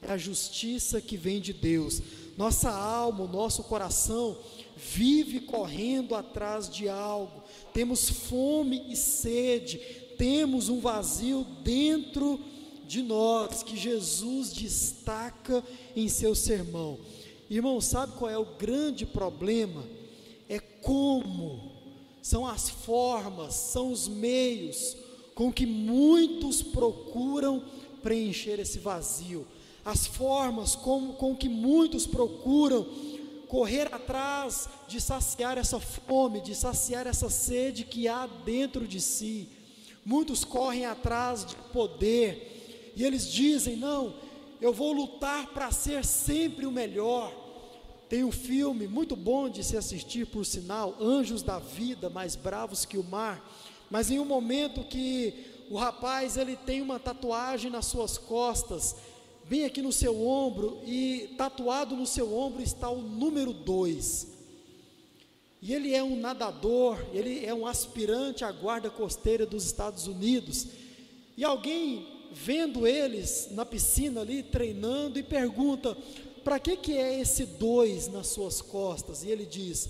é 0.00 0.12
a 0.12 0.16
justiça 0.16 1.00
que 1.00 1.16
vem 1.16 1.40
de 1.40 1.52
Deus. 1.52 2.00
Nossa 2.36 2.70
alma, 2.70 3.26
nosso 3.26 3.62
coração 3.64 4.36
vive 4.76 5.40
correndo 5.40 6.14
atrás 6.14 6.68
de 6.68 6.88
algo, 6.88 7.42
temos 7.74 8.08
fome 8.08 8.84
e 8.88 8.96
sede, 8.96 9.78
temos 10.16 10.68
um 10.68 10.80
vazio 10.80 11.44
dentro 11.62 12.40
de 12.86 13.02
nós 13.02 13.62
que 13.62 13.76
Jesus 13.76 14.52
destaca 14.52 15.64
em 15.94 16.08
seu 16.08 16.34
sermão. 16.34 16.98
Irmão, 17.54 17.82
sabe 17.82 18.14
qual 18.16 18.30
é 18.30 18.38
o 18.38 18.46
grande 18.56 19.04
problema? 19.04 19.84
É 20.48 20.58
como, 20.58 21.72
são 22.22 22.46
as 22.46 22.70
formas, 22.70 23.52
são 23.52 23.92
os 23.92 24.08
meios 24.08 24.96
com 25.34 25.52
que 25.52 25.66
muitos 25.66 26.62
procuram 26.62 27.62
preencher 28.02 28.58
esse 28.58 28.78
vazio, 28.78 29.46
as 29.84 30.06
formas 30.06 30.74
com, 30.74 31.12
com 31.12 31.36
que 31.36 31.46
muitos 31.46 32.06
procuram 32.06 32.86
correr 33.48 33.94
atrás 33.94 34.66
de 34.88 34.98
saciar 34.98 35.58
essa 35.58 35.78
fome, 35.78 36.40
de 36.40 36.54
saciar 36.54 37.06
essa 37.06 37.28
sede 37.28 37.84
que 37.84 38.08
há 38.08 38.26
dentro 38.26 38.88
de 38.88 38.98
si. 38.98 39.46
Muitos 40.06 40.42
correm 40.42 40.86
atrás 40.86 41.44
de 41.44 41.54
poder 41.70 42.92
e 42.96 43.04
eles 43.04 43.30
dizem: 43.30 43.76
não, 43.76 44.14
eu 44.58 44.72
vou 44.72 44.94
lutar 44.94 45.48
para 45.48 45.70
ser 45.70 46.02
sempre 46.02 46.64
o 46.64 46.72
melhor. 46.72 47.41
Tem 48.12 48.24
um 48.24 48.30
filme 48.30 48.86
muito 48.86 49.16
bom 49.16 49.48
de 49.48 49.64
se 49.64 49.74
assistir, 49.74 50.26
por 50.26 50.44
sinal, 50.44 50.94
Anjos 51.00 51.42
da 51.42 51.58
Vida, 51.58 52.10
mais 52.10 52.36
bravos 52.36 52.84
que 52.84 52.98
o 52.98 53.02
mar. 53.02 53.42
Mas 53.90 54.10
em 54.10 54.18
um 54.18 54.24
momento 54.26 54.84
que 54.84 55.46
o 55.70 55.78
rapaz 55.78 56.36
ele 56.36 56.54
tem 56.54 56.82
uma 56.82 57.00
tatuagem 57.00 57.70
nas 57.70 57.86
suas 57.86 58.18
costas 58.18 58.96
bem 59.48 59.64
aqui 59.64 59.80
no 59.80 59.90
seu 59.90 60.26
ombro, 60.26 60.82
e 60.84 61.34
tatuado 61.38 61.96
no 61.96 62.04
seu 62.04 62.36
ombro 62.36 62.62
está 62.62 62.90
o 62.90 63.00
número 63.00 63.54
2. 63.54 64.28
E 65.62 65.72
ele 65.72 65.94
é 65.94 66.02
um 66.02 66.14
nadador, 66.14 67.02
ele 67.14 67.46
é 67.46 67.54
um 67.54 67.66
aspirante 67.66 68.44
à 68.44 68.52
guarda 68.52 68.90
costeira 68.90 69.46
dos 69.46 69.64
Estados 69.64 70.06
Unidos. 70.06 70.66
E 71.34 71.42
alguém 71.42 72.06
vendo 72.30 72.86
eles 72.86 73.48
na 73.52 73.64
piscina 73.64 74.20
ali 74.20 74.42
treinando 74.42 75.18
e 75.18 75.22
pergunta: 75.22 75.96
"Para 76.44 76.58
que 76.58 76.76
que 76.76 76.96
é 76.96 77.20
esse 77.20 77.44
2 77.44 78.08
nas 78.08 78.28
suas 78.28 78.60
costas?" 78.60 79.22
E 79.22 79.30
ele 79.30 79.46
diz: 79.46 79.88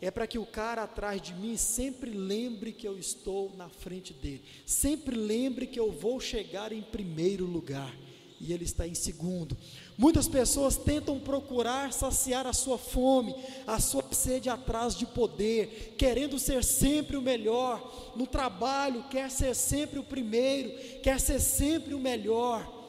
"É 0.00 0.10
para 0.10 0.26
que 0.26 0.38
o 0.38 0.46
cara 0.46 0.84
atrás 0.84 1.20
de 1.20 1.34
mim 1.34 1.56
sempre 1.56 2.10
lembre 2.10 2.72
que 2.72 2.86
eu 2.86 2.98
estou 2.98 3.52
na 3.56 3.68
frente 3.68 4.12
dele. 4.12 4.42
Sempre 4.66 5.16
lembre 5.16 5.66
que 5.66 5.78
eu 5.78 5.92
vou 5.92 6.20
chegar 6.20 6.72
em 6.72 6.82
primeiro 6.82 7.44
lugar." 7.44 7.94
e 8.40 8.52
ele 8.54 8.64
está 8.64 8.88
em 8.88 8.94
segundo. 8.94 9.56
Muitas 9.98 10.26
pessoas 10.26 10.76
tentam 10.76 11.20
procurar 11.20 11.92
saciar 11.92 12.46
a 12.46 12.54
sua 12.54 12.78
fome, 12.78 13.34
a 13.66 13.78
sua 13.78 14.02
sede 14.12 14.48
atrás 14.48 14.96
de 14.96 15.04
poder, 15.04 15.94
querendo 15.98 16.38
ser 16.38 16.64
sempre 16.64 17.18
o 17.18 17.22
melhor 17.22 18.12
no 18.16 18.26
trabalho, 18.26 19.04
quer 19.10 19.30
ser 19.30 19.54
sempre 19.54 19.98
o 19.98 20.04
primeiro, 20.04 20.72
quer 21.02 21.20
ser 21.20 21.38
sempre 21.38 21.92
o 21.92 22.00
melhor, 22.00 22.79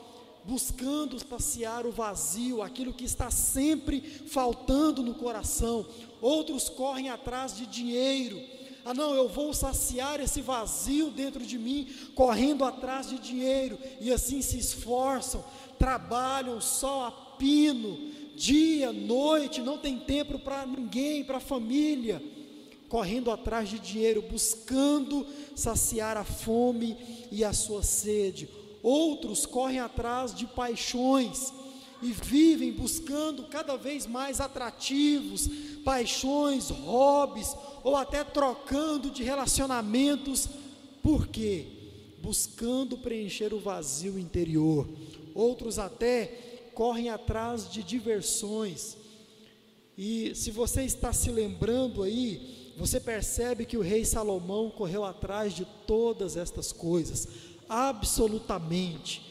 buscando 0.45 1.19
saciar 1.19 1.85
o 1.85 1.91
vazio, 1.91 2.61
aquilo 2.61 2.93
que 2.93 3.05
está 3.05 3.29
sempre 3.29 4.01
faltando 4.01 5.03
no 5.03 5.13
coração. 5.13 5.85
Outros 6.19 6.69
correm 6.69 7.09
atrás 7.09 7.55
de 7.55 7.65
dinheiro, 7.65 8.41
ah, 8.83 8.93
não, 8.93 9.13
eu 9.13 9.29
vou 9.29 9.53
saciar 9.53 10.19
esse 10.19 10.41
vazio 10.41 11.11
dentro 11.11 11.45
de 11.45 11.57
mim, 11.57 11.87
correndo 12.15 12.65
atrás 12.65 13.07
de 13.07 13.19
dinheiro, 13.19 13.77
e 13.99 14.11
assim 14.11 14.41
se 14.41 14.57
esforçam, 14.57 15.43
trabalham 15.77 16.59
só 16.59 17.05
a 17.07 17.11
pino, 17.11 18.09
dia, 18.35 18.91
noite, 18.91 19.61
não 19.61 19.77
tem 19.77 19.99
tempo 19.99 20.39
para 20.39 20.65
ninguém, 20.65 21.23
para 21.23 21.37
a 21.37 21.41
família, 21.41 22.23
correndo 22.89 23.29
atrás 23.29 23.69
de 23.69 23.77
dinheiro, 23.77 24.23
buscando 24.23 25.27
saciar 25.55 26.17
a 26.17 26.23
fome 26.23 26.97
e 27.31 27.43
a 27.43 27.53
sua 27.53 27.83
sede. 27.83 28.49
Outros 28.83 29.45
correm 29.45 29.79
atrás 29.79 30.33
de 30.33 30.47
paixões, 30.47 31.53
e 32.01 32.11
vivem 32.11 32.71
buscando 32.71 33.43
cada 33.43 33.77
vez 33.77 34.07
mais 34.07 34.41
atrativos, 34.41 35.47
paixões, 35.85 36.69
hobbies, 36.69 37.55
ou 37.83 37.95
até 37.95 38.23
trocando 38.23 39.11
de 39.11 39.23
relacionamentos, 39.23 40.49
por 41.03 41.27
quê? 41.27 41.67
Buscando 42.21 42.97
preencher 42.97 43.53
o 43.53 43.59
vazio 43.59 44.17
interior. 44.17 44.87
Outros 45.33 45.77
até 45.77 46.71
correm 46.73 47.09
atrás 47.09 47.69
de 47.69 47.83
diversões. 47.83 48.97
E 49.97 50.33
se 50.35 50.49
você 50.49 50.83
está 50.83 51.13
se 51.13 51.29
lembrando 51.29 52.01
aí, 52.01 52.73
você 52.77 52.99
percebe 52.99 53.65
que 53.65 53.77
o 53.77 53.81
rei 53.81 54.05
Salomão 54.05 54.69
correu 54.71 55.03
atrás 55.03 55.53
de 55.53 55.65
todas 55.85 56.37
estas 56.37 56.71
coisas, 56.71 57.27
absolutamente. 57.71 59.21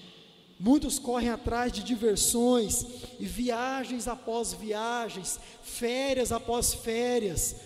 Muitos 0.59 0.99
correm 0.99 1.29
atrás 1.29 1.71
de 1.71 1.83
diversões 1.83 2.85
e 3.19 3.27
viagens 3.27 4.09
após 4.09 4.55
viagens, 4.55 5.39
férias 5.63 6.33
após 6.33 6.73
férias, 6.73 7.57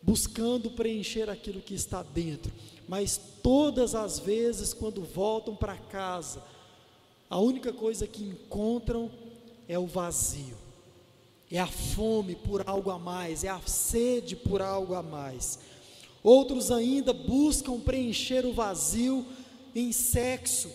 buscando 0.00 0.70
preencher 0.70 1.28
aquilo 1.28 1.60
que 1.60 1.74
está 1.74 2.02
dentro. 2.02 2.52
Mas 2.88 3.20
todas 3.42 3.94
as 3.94 4.20
vezes, 4.20 4.72
quando 4.72 5.02
voltam 5.02 5.54
para 5.56 5.76
casa, 5.76 6.42
a 7.28 7.38
única 7.40 7.72
coisa 7.72 8.06
que 8.06 8.22
encontram 8.22 9.10
é 9.68 9.76
o 9.76 9.86
vazio, 9.86 10.56
é 11.50 11.58
a 11.58 11.66
fome 11.66 12.36
por 12.36 12.68
algo 12.68 12.90
a 12.90 12.98
mais, 12.98 13.42
é 13.42 13.48
a 13.48 13.60
sede 13.60 14.36
por 14.36 14.62
algo 14.62 14.94
a 14.94 15.02
mais. 15.02 15.58
Outros 16.22 16.72
ainda 16.72 17.12
buscam 17.12 17.78
preencher 17.78 18.44
o 18.44 18.52
vazio 18.52 19.24
em 19.76 19.92
sexo 19.92 20.70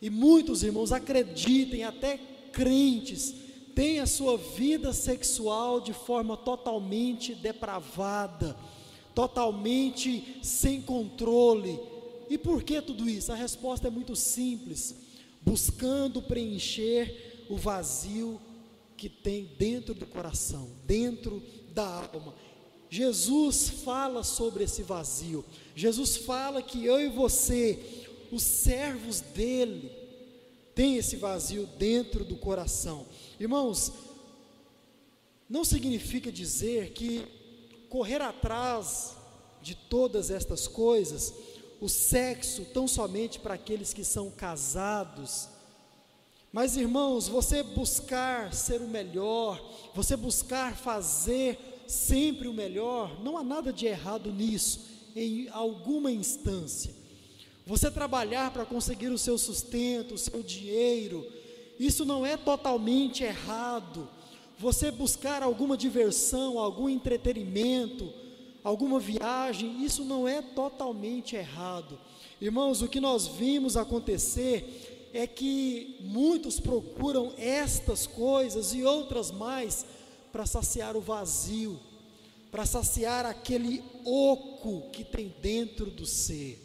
e 0.00 0.10
muitos 0.10 0.64
irmãos 0.64 0.90
acreditem, 0.90 1.84
até 1.84 2.18
crentes, 2.52 3.32
têm 3.74 4.00
a 4.00 4.06
sua 4.06 4.36
vida 4.36 4.92
sexual 4.92 5.80
de 5.80 5.92
forma 5.92 6.36
totalmente 6.36 7.34
depravada, 7.36 8.56
totalmente 9.14 10.40
sem 10.42 10.82
controle. 10.82 11.78
E 12.28 12.36
por 12.36 12.64
que 12.64 12.82
tudo 12.82 13.08
isso? 13.08 13.30
A 13.30 13.36
resposta 13.36 13.86
é 13.86 13.90
muito 13.90 14.16
simples: 14.16 14.96
buscando 15.40 16.20
preencher 16.20 17.46
o 17.48 17.56
vazio 17.56 18.40
que 18.96 19.08
tem 19.08 19.50
dentro 19.56 19.94
do 19.94 20.06
coração, 20.06 20.68
dentro 20.84 21.40
da 21.72 22.08
alma. 22.12 22.34
Jesus 22.92 23.70
fala 23.70 24.22
sobre 24.22 24.64
esse 24.64 24.82
vazio. 24.82 25.42
Jesus 25.74 26.18
fala 26.18 26.60
que 26.60 26.84
eu 26.84 27.00
e 27.00 27.08
você 27.08 28.06
os 28.30 28.42
servos 28.42 29.22
dele 29.22 29.90
têm 30.74 30.98
esse 30.98 31.16
vazio 31.16 31.66
dentro 31.78 32.22
do 32.22 32.36
coração. 32.36 33.06
Irmãos, 33.40 33.94
não 35.48 35.64
significa 35.64 36.30
dizer 36.30 36.92
que 36.92 37.26
correr 37.88 38.20
atrás 38.20 39.16
de 39.62 39.74
todas 39.74 40.30
estas 40.30 40.68
coisas, 40.68 41.32
o 41.80 41.88
sexo 41.88 42.66
tão 42.74 42.86
somente 42.86 43.38
para 43.38 43.54
aqueles 43.54 43.94
que 43.94 44.04
são 44.04 44.30
casados. 44.30 45.48
Mas 46.52 46.76
irmãos, 46.76 47.26
você 47.26 47.62
buscar 47.62 48.52
ser 48.52 48.82
o 48.82 48.86
melhor, 48.86 49.58
você 49.94 50.14
buscar 50.14 50.76
fazer 50.76 51.71
sempre 51.92 52.48
o 52.48 52.54
melhor, 52.54 53.22
não 53.22 53.36
há 53.36 53.44
nada 53.44 53.72
de 53.72 53.86
errado 53.86 54.32
nisso, 54.32 54.86
em 55.14 55.48
alguma 55.50 56.10
instância. 56.10 56.94
Você 57.66 57.90
trabalhar 57.90 58.50
para 58.50 58.64
conseguir 58.64 59.08
o 59.08 59.18
seu 59.18 59.36
sustento, 59.36 60.14
o 60.14 60.18
seu 60.18 60.42
dinheiro, 60.42 61.26
isso 61.78 62.04
não 62.04 62.24
é 62.24 62.36
totalmente 62.36 63.22
errado. 63.22 64.08
Você 64.58 64.90
buscar 64.90 65.42
alguma 65.42 65.76
diversão, 65.76 66.58
algum 66.58 66.88
entretenimento, 66.88 68.12
alguma 68.64 68.98
viagem, 68.98 69.84
isso 69.84 70.04
não 70.04 70.26
é 70.26 70.40
totalmente 70.40 71.36
errado. 71.36 71.98
Irmãos, 72.40 72.82
o 72.82 72.88
que 72.88 73.00
nós 73.00 73.26
vimos 73.26 73.76
acontecer 73.76 75.10
é 75.12 75.26
que 75.26 75.96
muitos 76.00 76.58
procuram 76.58 77.32
estas 77.36 78.06
coisas 78.06 78.74
e 78.74 78.82
outras 78.82 79.30
mais 79.30 79.84
para 80.32 80.46
saciar 80.46 80.96
o 80.96 81.00
vazio, 81.00 81.78
para 82.50 82.64
saciar 82.64 83.26
aquele 83.26 83.82
oco 84.04 84.90
que 84.90 85.04
tem 85.04 85.34
dentro 85.40 85.90
do 85.90 86.06
ser. 86.06 86.58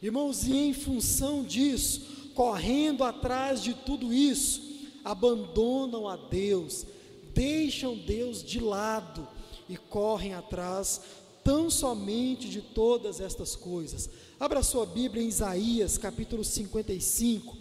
Irmãos, 0.00 0.46
e 0.46 0.56
em 0.56 0.72
função 0.72 1.42
disso, 1.42 2.32
correndo 2.34 3.02
atrás 3.02 3.62
de 3.62 3.74
tudo 3.74 4.14
isso, 4.14 4.62
abandonam 5.04 6.06
a 6.06 6.16
Deus, 6.16 6.86
deixam 7.34 7.96
Deus 7.96 8.42
de 8.42 8.60
lado 8.60 9.26
e 9.68 9.76
correm 9.76 10.34
atrás 10.34 11.00
tão 11.42 11.68
somente 11.68 12.48
de 12.48 12.60
todas 12.60 13.20
estas 13.20 13.56
coisas. 13.56 14.08
Abra 14.38 14.62
sua 14.62 14.86
Bíblia 14.86 15.22
em 15.22 15.28
Isaías, 15.28 15.98
capítulo 15.98 16.44
55, 16.44 17.56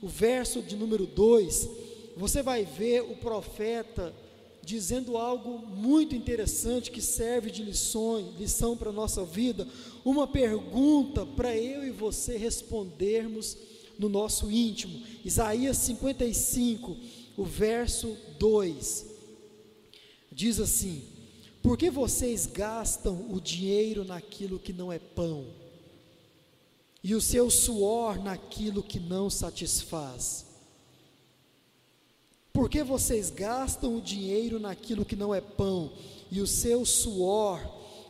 o 0.00 0.08
verso 0.08 0.62
de 0.62 0.76
número 0.76 1.06
2. 1.06 1.68
Você 2.16 2.42
vai 2.42 2.64
ver 2.64 3.02
o 3.02 3.16
profeta 3.16 4.14
dizendo 4.64 5.16
algo 5.16 5.66
muito 5.66 6.14
interessante 6.14 6.90
que 6.90 7.02
serve 7.02 7.50
de 7.50 7.62
lições, 7.62 8.38
lição 8.38 8.76
para 8.76 8.90
a 8.90 8.92
nossa 8.92 9.24
vida, 9.24 9.66
uma 10.04 10.26
pergunta 10.26 11.26
para 11.26 11.56
eu 11.56 11.84
e 11.84 11.90
você 11.90 12.36
respondermos 12.36 13.56
no 13.98 14.08
nosso 14.08 14.50
íntimo. 14.50 15.02
Isaías 15.24 15.76
55, 15.78 16.96
o 17.36 17.44
verso 17.44 18.16
2, 18.38 19.06
diz 20.30 20.60
assim: 20.60 21.02
Por 21.60 21.76
que 21.76 21.90
vocês 21.90 22.46
gastam 22.46 23.26
o 23.30 23.40
dinheiro 23.40 24.04
naquilo 24.04 24.60
que 24.60 24.72
não 24.72 24.92
é 24.92 24.98
pão, 24.98 25.46
e 27.02 27.16
o 27.16 27.20
seu 27.20 27.50
suor 27.50 28.22
naquilo 28.22 28.82
que 28.82 29.00
não 29.00 29.28
satisfaz? 29.28 30.51
Por 32.52 32.68
que 32.68 32.82
vocês 32.82 33.30
gastam 33.30 33.96
o 33.96 34.00
dinheiro 34.00 34.60
naquilo 34.60 35.04
que 35.04 35.16
não 35.16 35.34
é 35.34 35.40
pão 35.40 35.90
e 36.30 36.40
o 36.40 36.46
seu 36.46 36.84
suor 36.84 37.60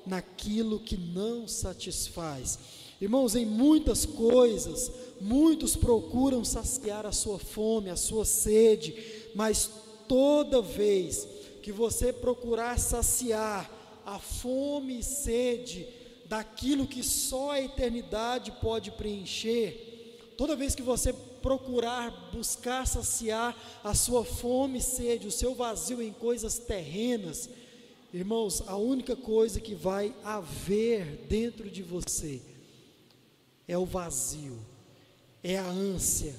naquilo 0.04 0.80
que 0.80 0.96
não 0.96 1.46
satisfaz? 1.46 2.58
Irmãos, 3.00 3.36
em 3.36 3.46
muitas 3.46 4.04
coisas, 4.04 4.90
muitos 5.20 5.76
procuram 5.76 6.44
saciar 6.44 7.06
a 7.06 7.12
sua 7.12 7.38
fome, 7.38 7.90
a 7.90 7.96
sua 7.96 8.24
sede, 8.24 8.94
mas 9.34 9.70
toda 10.08 10.60
vez 10.60 11.26
que 11.62 11.70
você 11.70 12.12
procurar 12.12 12.78
saciar 12.78 13.70
a 14.04 14.18
fome 14.18 14.98
e 14.98 15.02
sede 15.04 15.86
daquilo 16.26 16.86
que 16.86 17.02
só 17.02 17.52
a 17.52 17.60
eternidade 17.60 18.52
pode 18.60 18.90
preencher, 18.92 20.34
toda 20.36 20.56
vez 20.56 20.74
que 20.74 20.82
você 20.82 21.14
procurar 21.42 22.30
buscar 22.32 22.86
saciar 22.86 23.56
a 23.82 23.94
sua 23.94 24.24
fome 24.24 24.78
e 24.78 24.82
sede, 24.82 25.26
o 25.26 25.32
seu 25.32 25.54
vazio 25.54 26.00
em 26.00 26.12
coisas 26.12 26.58
terrenas, 26.58 27.50
irmãos, 28.12 28.62
a 28.66 28.76
única 28.76 29.16
coisa 29.16 29.60
que 29.60 29.74
vai 29.74 30.14
haver 30.24 31.26
dentro 31.28 31.68
de 31.68 31.82
você 31.82 32.40
é 33.66 33.76
o 33.76 33.84
vazio, 33.84 34.58
é 35.42 35.58
a 35.58 35.66
ânsia, 35.66 36.34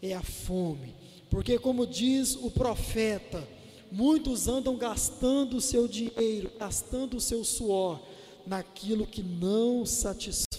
é 0.00 0.14
a 0.14 0.22
fome, 0.22 0.94
porque, 1.30 1.58
como 1.58 1.86
diz 1.86 2.36
o 2.36 2.50
profeta, 2.50 3.46
muitos 3.90 4.48
andam 4.48 4.76
gastando 4.76 5.56
o 5.56 5.60
seu 5.60 5.88
dinheiro, 5.88 6.52
gastando 6.58 7.16
o 7.16 7.20
seu 7.20 7.42
suor 7.44 8.00
naquilo 8.46 9.06
que 9.06 9.22
não 9.22 9.86
satisfaz 9.86 10.51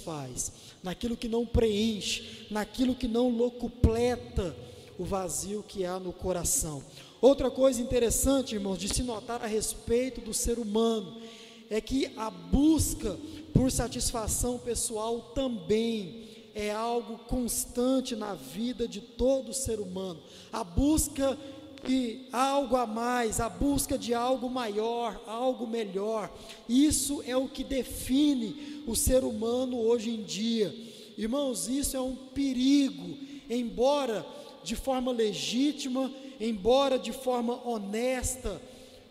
naquilo 0.81 1.17
que 1.17 1.27
não 1.27 1.45
preenche, 1.45 2.47
naquilo 2.49 2.95
que 2.95 3.07
não 3.07 3.29
locupleta 3.29 4.55
o 4.97 5.03
vazio 5.03 5.63
que 5.67 5.85
há 5.85 5.99
no 5.99 6.13
coração. 6.13 6.83
Outra 7.21 7.49
coisa 7.49 7.81
interessante, 7.81 8.55
irmãos, 8.55 8.77
de 8.77 8.93
se 8.93 9.01
notar 9.01 9.41
a 9.41 9.47
respeito 9.47 10.21
do 10.21 10.33
ser 10.33 10.59
humano, 10.59 11.21
é 11.69 11.79
que 11.79 12.11
a 12.17 12.29
busca 12.29 13.17
por 13.53 13.71
satisfação 13.71 14.57
pessoal 14.57 15.31
também 15.33 16.27
é 16.53 16.71
algo 16.71 17.17
constante 17.19 18.15
na 18.15 18.33
vida 18.35 18.87
de 18.87 19.01
todo 19.01 19.53
ser 19.53 19.79
humano. 19.79 20.21
A 20.51 20.63
busca 20.63 21.37
de 21.85 22.21
algo 22.31 22.75
a 22.75 22.85
mais, 22.85 23.39
a 23.39 23.49
busca 23.49 23.97
de 23.97 24.13
algo 24.13 24.49
maior, 24.49 25.21
algo 25.27 25.67
melhor. 25.67 26.31
Isso 26.67 27.23
é 27.25 27.35
o 27.35 27.47
que 27.47 27.63
define 27.63 28.83
o 28.87 28.95
ser 28.95 29.23
humano 29.23 29.79
hoje 29.79 30.09
em 30.09 30.23
dia. 30.23 30.73
Irmãos, 31.17 31.67
isso 31.67 31.95
é 31.95 32.01
um 32.01 32.15
perigo, 32.15 33.17
embora 33.49 34.25
de 34.63 34.75
forma 34.75 35.11
legítima, 35.11 36.11
embora 36.39 36.97
de 36.97 37.11
forma 37.11 37.67
honesta, 37.67 38.61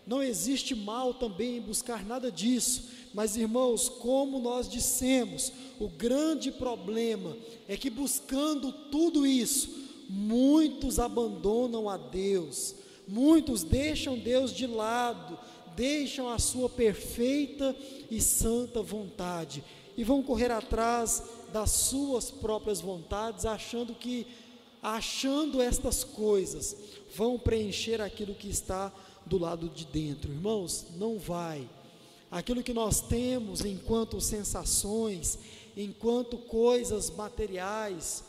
não 0.06 0.22
existe 0.22 0.74
mal 0.74 1.14
também 1.14 1.58
em 1.58 1.61
buscar 1.61 2.04
nada 2.04 2.30
disso. 2.30 2.90
Mas, 3.14 3.37
irmãos, 3.37 3.88
como 3.88 4.38
nós 4.38 4.68
dissemos, 4.68 5.52
o 5.78 5.87
grande 5.88 6.50
problema 6.50 7.37
é 7.68 7.76
que 7.76 7.90
buscando 7.90 8.72
tudo 8.72 9.26
isso, 9.26 9.82
Muitos 10.14 10.98
abandonam 10.98 11.88
a 11.88 11.96
Deus, 11.96 12.75
muitos 13.09 13.62
deixam 13.62 14.18
Deus 14.18 14.53
de 14.53 14.66
lado, 14.66 15.38
deixam 15.75 16.29
a 16.29 16.38
sua 16.38 16.68
perfeita 16.68 17.75
e 18.11 18.20
santa 18.20 18.83
vontade 18.83 19.64
e 19.96 20.05
vão 20.05 20.22
correr 20.22 20.51
atrás 20.51 21.22
das 21.51 21.70
suas 21.70 22.31
próprias 22.31 22.79
vontades, 22.79 23.46
achando 23.46 23.94
que 23.94 24.27
achando 24.83 25.62
estas 25.62 26.05
coisas 26.05 26.77
vão 27.16 27.38
preencher 27.38 28.03
aquilo 28.03 28.35
que 28.35 28.51
está 28.51 28.92
do 29.25 29.38
lado 29.38 29.70
de 29.70 29.87
dentro. 29.87 30.31
Irmãos, 30.31 30.88
não 30.96 31.18
vai. 31.18 31.66
Aquilo 32.31 32.62
que 32.62 32.75
nós 32.75 33.01
temos 33.01 33.64
enquanto 33.64 34.20
sensações, 34.20 35.38
enquanto 35.75 36.37
coisas 36.37 37.09
materiais, 37.09 38.25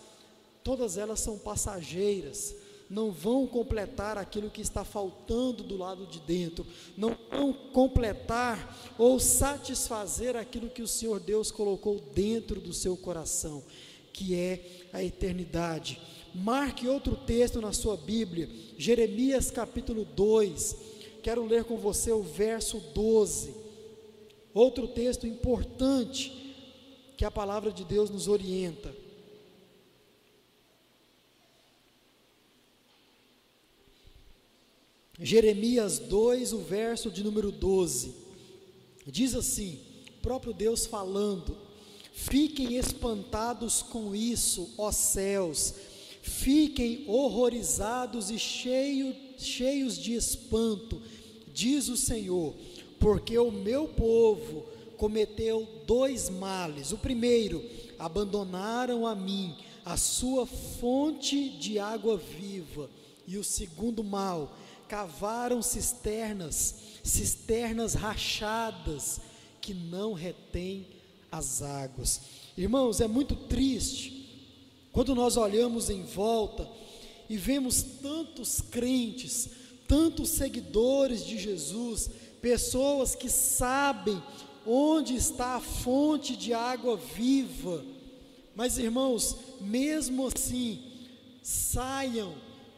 todas 0.64 0.98
elas 0.98 1.20
são 1.20 1.38
passageiras, 1.38 2.56
não 2.90 3.12
vão 3.12 3.48
completar 3.48 4.18
aquilo 4.18 4.50
que 4.50 4.62
está 4.62 4.84
faltando 4.84 5.64
do 5.64 5.78
lado 5.78 6.06
de 6.06 6.20
dentro, 6.20 6.66
não 6.96 7.18
vão 7.30 7.52
completar 7.52 8.94
ou 8.98 9.20
satisfazer 9.20 10.36
aquilo 10.36 10.70
que 10.70 10.82
o 10.82 10.88
Senhor 10.88 11.20
Deus 11.20 11.52
colocou 11.52 12.00
dentro 12.14 12.60
do 12.62 12.74
seu 12.74 12.96
coração, 12.96 13.64
que 14.12 14.36
é 14.36 14.88
a 14.94 15.04
eternidade. 15.04 16.00
Marque 16.36 16.88
outro 16.88 17.16
texto 17.16 17.62
na 17.62 17.74
sua 17.74 17.98
Bíblia, 17.98 18.50
Jeremias 18.78 19.52
capítulo 19.52 20.06
2. 20.06 20.76
Quero 21.22 21.46
ler 21.46 21.64
com 21.64 21.78
você 21.78 22.12
o 22.12 22.22
verso 22.22 22.80
12. 22.94 23.56
Outro 24.54 24.88
texto 24.88 25.26
importante 25.26 26.32
que 27.18 27.26
a 27.26 27.32
palavra 27.32 27.72
de 27.72 27.84
Deus 27.84 28.10
nos 28.10 28.28
orienta. 28.28 29.03
Jeremias 35.20 36.00
2, 36.00 36.54
o 36.54 36.60
verso 36.60 37.12
de 37.12 37.24
número 37.24 37.52
12, 37.52 38.14
diz 39.06 39.36
assim: 39.36 39.80
próprio 40.24 40.54
Deus 40.54 40.86
falando: 40.86 41.56
Fiquem 42.14 42.78
espantados 42.78 43.82
com 43.82 44.16
isso, 44.16 44.74
ó 44.78 44.92
céus, 44.92 45.76
fiquem 46.22 47.04
horrorizados 47.08 48.32
e 48.32 48.40
cheio, 48.40 49.14
cheios 49.38 49.98
de 49.98 50.14
espanto, 50.14 51.02
diz 51.54 51.90
o 51.90 51.98
Senhor, 51.98 52.56
porque 53.00 53.38
o 53.38 53.52
meu 53.52 53.88
povo 53.90 54.66
cometeu 54.98 55.68
dois 55.86 56.30
males. 56.30 56.94
O 56.94 56.98
primeiro, 56.98 57.62
abandonaram 58.00 59.06
a 59.06 59.14
mim, 59.14 59.54
a 59.84 59.98
sua 59.98 60.46
fonte 60.46 61.50
de 61.50 61.78
água 61.78 62.16
viva. 62.16 62.90
E 63.26 63.38
o 63.38 63.44
segundo 63.44 64.04
mal, 64.04 64.54
cavaram 64.88 65.62
cisternas, 65.62 66.76
cisternas 67.04 67.94
rachadas, 67.94 69.20
que 69.62 69.74
não 69.74 70.14
retêm 70.14 70.88
as 71.32 71.62
águas. 71.62 72.22
Irmãos, 72.58 73.02
é 73.02 73.08
muito 73.08 73.36
triste 73.36 74.24
quando 74.92 75.16
nós 75.16 75.38
olhamos 75.38 75.90
em 75.90 76.04
volta 76.04 76.70
e 77.30 77.38
vemos 77.38 77.82
tantos 77.82 78.62
crentes, 78.62 79.50
tantos 79.88 80.30
seguidores 80.30 81.26
de 81.26 81.38
Jesus, 81.38 82.10
pessoas 82.42 83.16
que 83.16 83.30
sabem 83.30 84.22
onde 84.66 85.16
está 85.16 85.56
a 85.56 85.62
fonte 85.62 86.36
de 86.36 86.54
água 86.54 86.96
viva, 86.96 87.84
mas 88.56 88.78
irmãos, 88.78 89.36
mesmo 89.60 90.28
assim, 90.28 90.80
saiam 91.42 92.34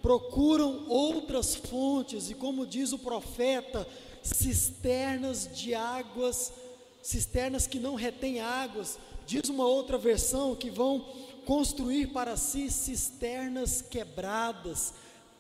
procuram 0.06 0.86
outras 0.88 1.56
fontes, 1.56 2.30
e 2.30 2.36
como 2.36 2.68
diz 2.68 2.92
o 2.92 3.00
profeta, 3.00 3.88
cisternas 4.22 5.50
de 5.52 5.74
águas, 5.74 6.54
cisternas 7.02 7.66
que 7.66 7.80
não 7.80 7.96
retêm 7.96 8.40
águas, 8.40 9.00
diz 9.26 9.50
uma 9.50 9.66
outra 9.66 9.98
versão 9.98 10.56
que 10.56 10.70
vão 10.70 11.04
construir 11.44 12.14
para 12.14 12.38
si 12.38 12.70
cisternas 12.70 13.82
quebradas, 13.82 14.94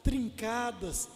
trincadas. 0.03 1.09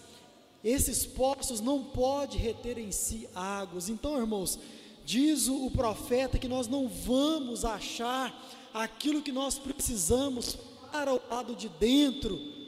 Esses 0.63 1.07
poços 1.07 1.59
não 1.59 1.83
podem 1.85 2.37
reter 2.37 2.77
em 2.77 2.91
si 2.91 3.27
águas. 3.33 3.89
Então, 3.89 4.15
irmãos, 4.19 4.59
diz 5.03 5.47
o 5.47 5.71
profeta 5.71 6.37
que 6.37 6.47
nós 6.47 6.67
não 6.67 6.87
vamos 6.87 7.65
achar 7.65 8.31
aquilo 8.71 9.23
que 9.23 9.31
nós 9.31 9.57
precisamos 9.57 10.55
para 10.91 11.15
o 11.15 11.21
lado 11.31 11.55
de 11.55 11.67
dentro 11.67 12.58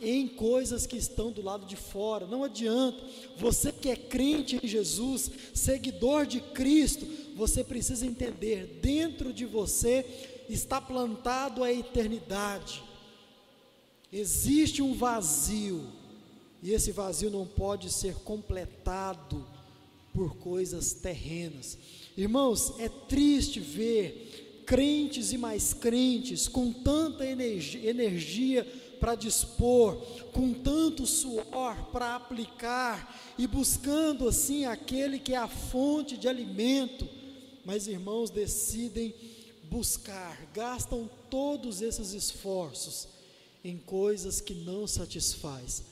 em 0.00 0.26
coisas 0.26 0.86
que 0.86 0.96
estão 0.96 1.30
do 1.30 1.42
lado 1.42 1.64
de 1.64 1.76
fora. 1.76 2.26
Não 2.26 2.42
adianta. 2.42 3.04
Você 3.36 3.70
que 3.70 3.88
é 3.88 3.96
crente 3.96 4.58
em 4.62 4.66
Jesus, 4.66 5.30
seguidor 5.54 6.26
de 6.26 6.40
Cristo, 6.40 7.06
você 7.36 7.62
precisa 7.62 8.04
entender: 8.04 8.80
dentro 8.82 9.32
de 9.32 9.46
você 9.46 10.04
está 10.48 10.80
plantado 10.80 11.62
a 11.62 11.72
eternidade. 11.72 12.82
Existe 14.12 14.82
um 14.82 14.92
vazio, 14.92 15.86
e 16.62 16.72
esse 16.72 16.92
vazio 16.92 17.30
não 17.30 17.46
pode 17.46 17.90
ser 17.90 18.14
completado 18.16 19.46
por 20.12 20.36
coisas 20.36 20.92
terrenas. 20.92 21.78
Irmãos, 22.16 22.74
é 22.78 22.88
triste 22.88 23.58
ver 23.58 24.62
crentes 24.66 25.32
e 25.32 25.38
mais 25.38 25.72
crentes, 25.72 26.46
com 26.46 26.72
tanta 26.72 27.26
energia, 27.26 28.66
para 29.02 29.16
dispor, 29.16 29.96
com 30.32 30.54
tanto 30.54 31.08
suor 31.08 31.86
para 31.90 32.14
aplicar 32.14 33.20
e 33.36 33.48
buscando 33.48 34.28
assim 34.28 34.64
aquele 34.64 35.18
que 35.18 35.34
é 35.34 35.38
a 35.38 35.48
fonte 35.48 36.16
de 36.16 36.28
alimento, 36.28 37.08
mas 37.64 37.88
irmãos 37.88 38.30
decidem 38.30 39.12
buscar, 39.64 40.48
gastam 40.54 41.10
todos 41.28 41.82
esses 41.82 42.12
esforços 42.12 43.08
em 43.64 43.76
coisas 43.76 44.40
que 44.40 44.54
não 44.54 44.86
satisfaz. 44.86 45.82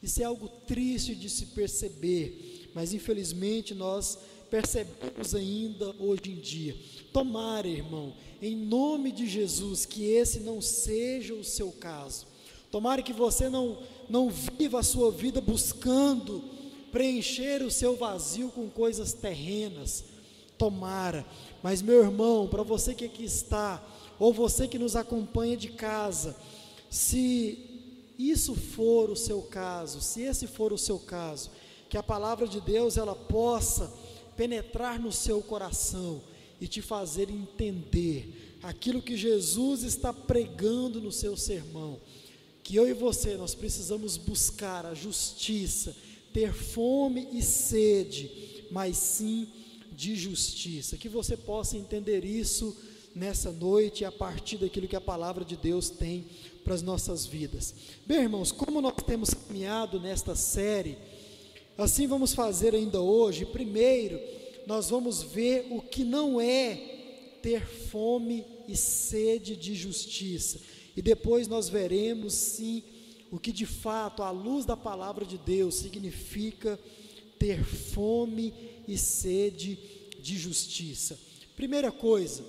Isso 0.00 0.22
é 0.22 0.24
algo 0.24 0.46
triste 0.46 1.12
de 1.16 1.28
se 1.28 1.46
perceber, 1.46 2.70
mas 2.72 2.94
infelizmente 2.94 3.74
nós 3.74 4.16
percebemos 4.48 5.34
ainda 5.34 5.92
hoje 5.98 6.30
em 6.30 6.36
dia. 6.36 6.76
Tomara, 7.12 7.66
irmão, 7.66 8.14
em 8.40 8.54
nome 8.54 9.10
de 9.10 9.28
Jesus, 9.28 9.84
que 9.84 10.04
esse 10.04 10.38
não 10.38 10.60
seja 10.60 11.34
o 11.34 11.42
seu 11.42 11.72
caso. 11.72 12.29
Tomara 12.70 13.02
que 13.02 13.12
você 13.12 13.48
não, 13.48 13.78
não 14.08 14.30
viva 14.30 14.80
a 14.80 14.82
sua 14.82 15.10
vida 15.10 15.40
buscando 15.40 16.42
preencher 16.92 17.62
o 17.62 17.70
seu 17.70 17.96
vazio 17.96 18.50
com 18.50 18.68
coisas 18.68 19.12
terrenas. 19.12 20.04
Tomara, 20.56 21.26
mas 21.62 21.80
meu 21.80 22.02
irmão, 22.02 22.46
para 22.46 22.62
você 22.62 22.94
que 22.94 23.06
aqui 23.06 23.24
está, 23.24 23.82
ou 24.18 24.32
você 24.32 24.68
que 24.68 24.78
nos 24.78 24.94
acompanha 24.94 25.56
de 25.56 25.70
casa, 25.70 26.36
se 26.90 27.70
isso 28.18 28.54
for 28.54 29.08
o 29.08 29.16
seu 29.16 29.40
caso, 29.40 30.00
se 30.00 30.20
esse 30.22 30.46
for 30.46 30.72
o 30.72 30.78
seu 30.78 30.98
caso, 30.98 31.50
que 31.88 31.96
a 31.96 32.02
palavra 32.02 32.46
de 32.46 32.60
Deus 32.60 32.98
ela 32.98 33.14
possa 33.14 33.90
penetrar 34.36 35.00
no 35.00 35.10
seu 35.10 35.40
coração 35.40 36.20
e 36.60 36.68
te 36.68 36.82
fazer 36.82 37.30
entender 37.30 38.58
aquilo 38.62 39.00
que 39.00 39.16
Jesus 39.16 39.82
está 39.82 40.12
pregando 40.12 41.00
no 41.00 41.10
seu 41.10 41.36
sermão. 41.36 41.98
Que 42.70 42.76
eu 42.76 42.88
e 42.88 42.92
você 42.92 43.36
nós 43.36 43.52
precisamos 43.52 44.16
buscar 44.16 44.86
a 44.86 44.94
justiça, 44.94 45.92
ter 46.32 46.52
fome 46.52 47.26
e 47.32 47.42
sede, 47.42 48.30
mas 48.70 48.96
sim 48.96 49.48
de 49.90 50.14
justiça. 50.14 50.96
Que 50.96 51.08
você 51.08 51.36
possa 51.36 51.76
entender 51.76 52.24
isso 52.24 52.76
nessa 53.12 53.50
noite 53.50 54.04
a 54.04 54.12
partir 54.12 54.56
daquilo 54.56 54.86
que 54.86 54.94
a 54.94 55.00
palavra 55.00 55.44
de 55.44 55.56
Deus 55.56 55.90
tem 55.90 56.26
para 56.62 56.72
as 56.74 56.80
nossas 56.80 57.26
vidas. 57.26 57.74
Bem, 58.06 58.20
irmãos, 58.20 58.52
como 58.52 58.80
nós 58.80 58.94
temos 59.04 59.34
caminhado 59.34 59.98
nesta 59.98 60.36
série, 60.36 60.96
Assim 61.76 62.06
vamos 62.06 62.34
fazer 62.34 62.72
ainda 62.72 63.00
hoje. 63.00 63.46
Primeiro, 63.46 64.20
nós 64.64 64.90
vamos 64.90 65.24
ver 65.24 65.66
o 65.70 65.80
que 65.82 66.04
não 66.04 66.40
é 66.40 66.74
ter 67.42 67.66
fome 67.66 68.44
e 68.68 68.76
sede 68.76 69.56
de 69.56 69.74
justiça. 69.74 70.60
E 71.00 71.02
depois 71.02 71.48
nós 71.48 71.66
veremos 71.66 72.34
sim 72.34 72.82
o 73.30 73.38
que 73.38 73.52
de 73.52 73.64
fato, 73.64 74.22
à 74.22 74.30
luz 74.30 74.66
da 74.66 74.76
palavra 74.76 75.24
de 75.24 75.38
Deus, 75.38 75.76
significa 75.76 76.78
ter 77.38 77.64
fome 77.64 78.52
e 78.86 78.98
sede 78.98 79.78
de 80.20 80.36
justiça. 80.36 81.18
Primeira 81.56 81.90
coisa, 81.90 82.44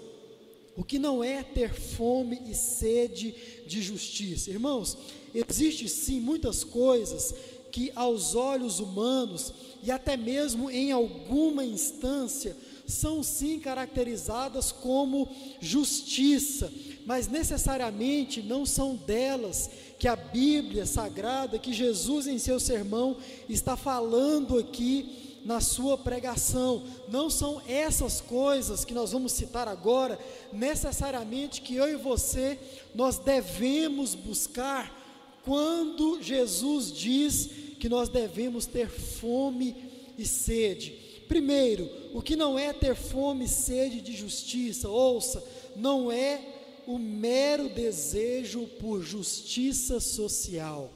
o 0.75 0.83
que 0.83 0.99
não 0.99 1.23
é 1.23 1.41
ter 1.41 1.73
fome 1.73 2.41
e 2.45 2.53
sede 2.53 3.33
de 3.65 3.81
justiça? 3.81 4.49
Irmãos, 4.49 4.97
existe 5.33 5.87
sim 5.87 6.19
muitas 6.19 6.61
coisas 6.61 7.33
que 7.71 7.89
aos 7.95 8.35
olhos 8.35 8.81
humanos 8.81 9.53
e 9.81 9.89
até 9.89 10.17
mesmo 10.17 10.69
em 10.69 10.91
alguma 10.91 11.63
instância 11.63 12.53
são 12.85 13.23
sim 13.23 13.59
caracterizadas 13.59 14.71
como 14.71 15.29
justiça, 15.61 16.71
mas 17.05 17.27
necessariamente 17.27 18.41
não 18.41 18.65
são 18.65 18.95
delas 18.95 19.69
que 19.97 20.07
a 20.07 20.15
Bíblia 20.15 20.85
Sagrada, 20.85 21.59
que 21.59 21.73
Jesus 21.73 22.27
em 22.27 22.37
seu 22.37 22.59
sermão 22.59 23.17
está 23.49 23.75
falando 23.75 24.57
aqui 24.57 25.39
na 25.43 25.59
sua 25.59 25.97
pregação. 25.97 26.83
Não 27.09 27.29
são 27.29 27.61
essas 27.67 28.21
coisas 28.21 28.85
que 28.85 28.93
nós 28.93 29.11
vamos 29.11 29.31
citar 29.31 29.67
agora, 29.67 30.19
necessariamente 30.51 31.61
que 31.61 31.75
eu 31.75 31.89
e 31.89 31.95
você 31.95 32.59
nós 32.93 33.17
devemos 33.17 34.15
buscar 34.15 34.99
quando 35.43 36.21
Jesus 36.21 36.91
diz 36.91 37.49
que 37.79 37.89
nós 37.89 38.09
devemos 38.09 38.65
ter 38.65 38.89
fome 38.89 39.75
e 40.17 40.25
sede. 40.25 40.91
Primeiro, 41.27 41.89
o 42.13 42.21
que 42.21 42.35
não 42.35 42.59
é 42.59 42.73
ter 42.73 42.95
fome 42.95 43.45
e 43.45 43.49
sede 43.49 44.01
de 44.01 44.13
justiça, 44.13 44.89
ouça, 44.89 45.43
não 45.75 46.11
é 46.11 46.60
o 46.87 46.97
mero 46.97 47.69
desejo 47.69 48.67
por 48.79 49.01
justiça 49.01 49.99
social. 49.99 50.91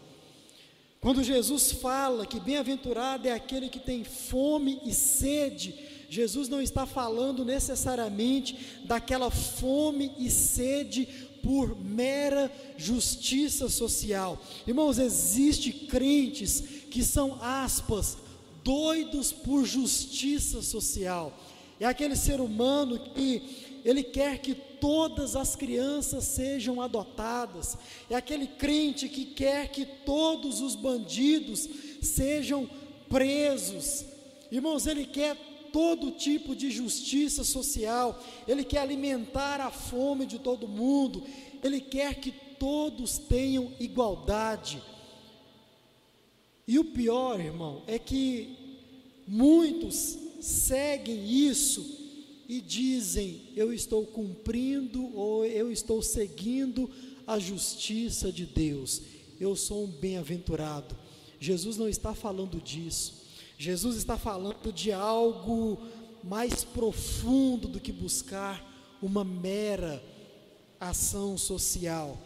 Quando 1.00 1.24
Jesus 1.24 1.72
fala 1.72 2.26
que 2.26 2.40
bem-aventurado 2.40 3.28
é 3.28 3.32
aquele 3.32 3.70
que 3.70 3.80
tem 3.80 4.04
fome 4.04 4.80
e 4.84 4.94
sede, 4.94 5.76
Jesus 6.10 6.50
não 6.50 6.62
está 6.62 6.86
falando 6.86 7.46
necessariamente 7.46 8.82
daquela 8.86 9.30
fome 9.30 10.12
e 10.18 10.30
sede 10.30 11.08
por 11.44 11.80
mera 11.80 12.52
justiça 12.76 13.70
social. 13.70 14.42
Irmãos, 14.66 14.98
existe 14.98 15.72
crentes 15.72 16.62
que 16.90 17.04
são 17.04 17.38
aspas 17.40 18.18
doidos 18.64 19.32
por 19.32 19.64
justiça 19.64 20.64
social. 20.64 21.38
É 21.80 21.86
aquele 21.86 22.16
ser 22.16 22.40
humano 22.40 22.98
que 22.98 23.66
ele 23.84 24.04
quer 24.04 24.40
que 24.40 24.56
todas 24.56 25.36
as 25.36 25.56
crianças 25.56 26.24
sejam 26.24 26.82
adotadas. 26.82 27.78
É 28.10 28.16
aquele 28.16 28.48
crente 28.48 29.08
que 29.08 29.26
quer 29.26 29.70
que 29.70 29.86
todos 29.86 30.62
os 30.62 30.76
bandidos 30.76 31.70
sejam 32.02 32.70
presos. 33.10 34.06
Irmãos, 34.52 34.88
ele 34.88 35.06
quer 35.06 35.36
todo 35.72 36.12
tipo 36.12 36.56
de 36.56 36.72
justiça 36.72 37.44
social, 37.44 38.24
ele 38.48 38.64
quer 38.64 38.80
alimentar 38.80 39.60
a 39.60 39.70
fome 39.70 40.26
de 40.26 40.40
todo 40.40 40.68
mundo, 40.68 41.24
ele 41.62 41.82
quer 41.82 42.16
que 42.16 42.32
todos 42.32 43.18
tenham 43.18 43.74
igualdade. 43.80 44.82
E 46.68 46.80
o 46.80 46.86
pior, 46.86 47.40
irmão, 47.40 47.84
é 47.86 48.00
que 48.00 48.56
muitos 49.28 50.18
seguem 50.46 51.26
isso 51.28 51.84
e 52.48 52.62
dizem: 52.62 53.42
eu 53.56 53.74
estou 53.74 54.06
cumprindo 54.06 55.16
ou 55.18 55.46
eu 55.46 55.72
estou 55.72 56.02
seguindo 56.02 56.90
a 57.26 57.40
justiça 57.40 58.32
de 58.32 58.46
Deus, 58.46 59.02
eu 59.40 59.56
sou 59.56 59.86
um 59.86 59.88
bem-aventurado. 59.88 60.96
Jesus 61.40 61.78
não 61.78 61.90
está 61.90 62.14
falando 62.14 62.62
disso. 62.62 63.26
Jesus 63.58 63.96
está 63.96 64.18
falando 64.18 64.72
de 64.72 64.92
algo 64.92 65.80
mais 66.24 66.64
profundo 66.64 67.68
do 67.68 67.80
que 67.80 67.92
buscar 67.92 68.98
uma 69.02 69.24
mera 69.24 70.04
ação 70.80 71.38
social. 71.38 72.18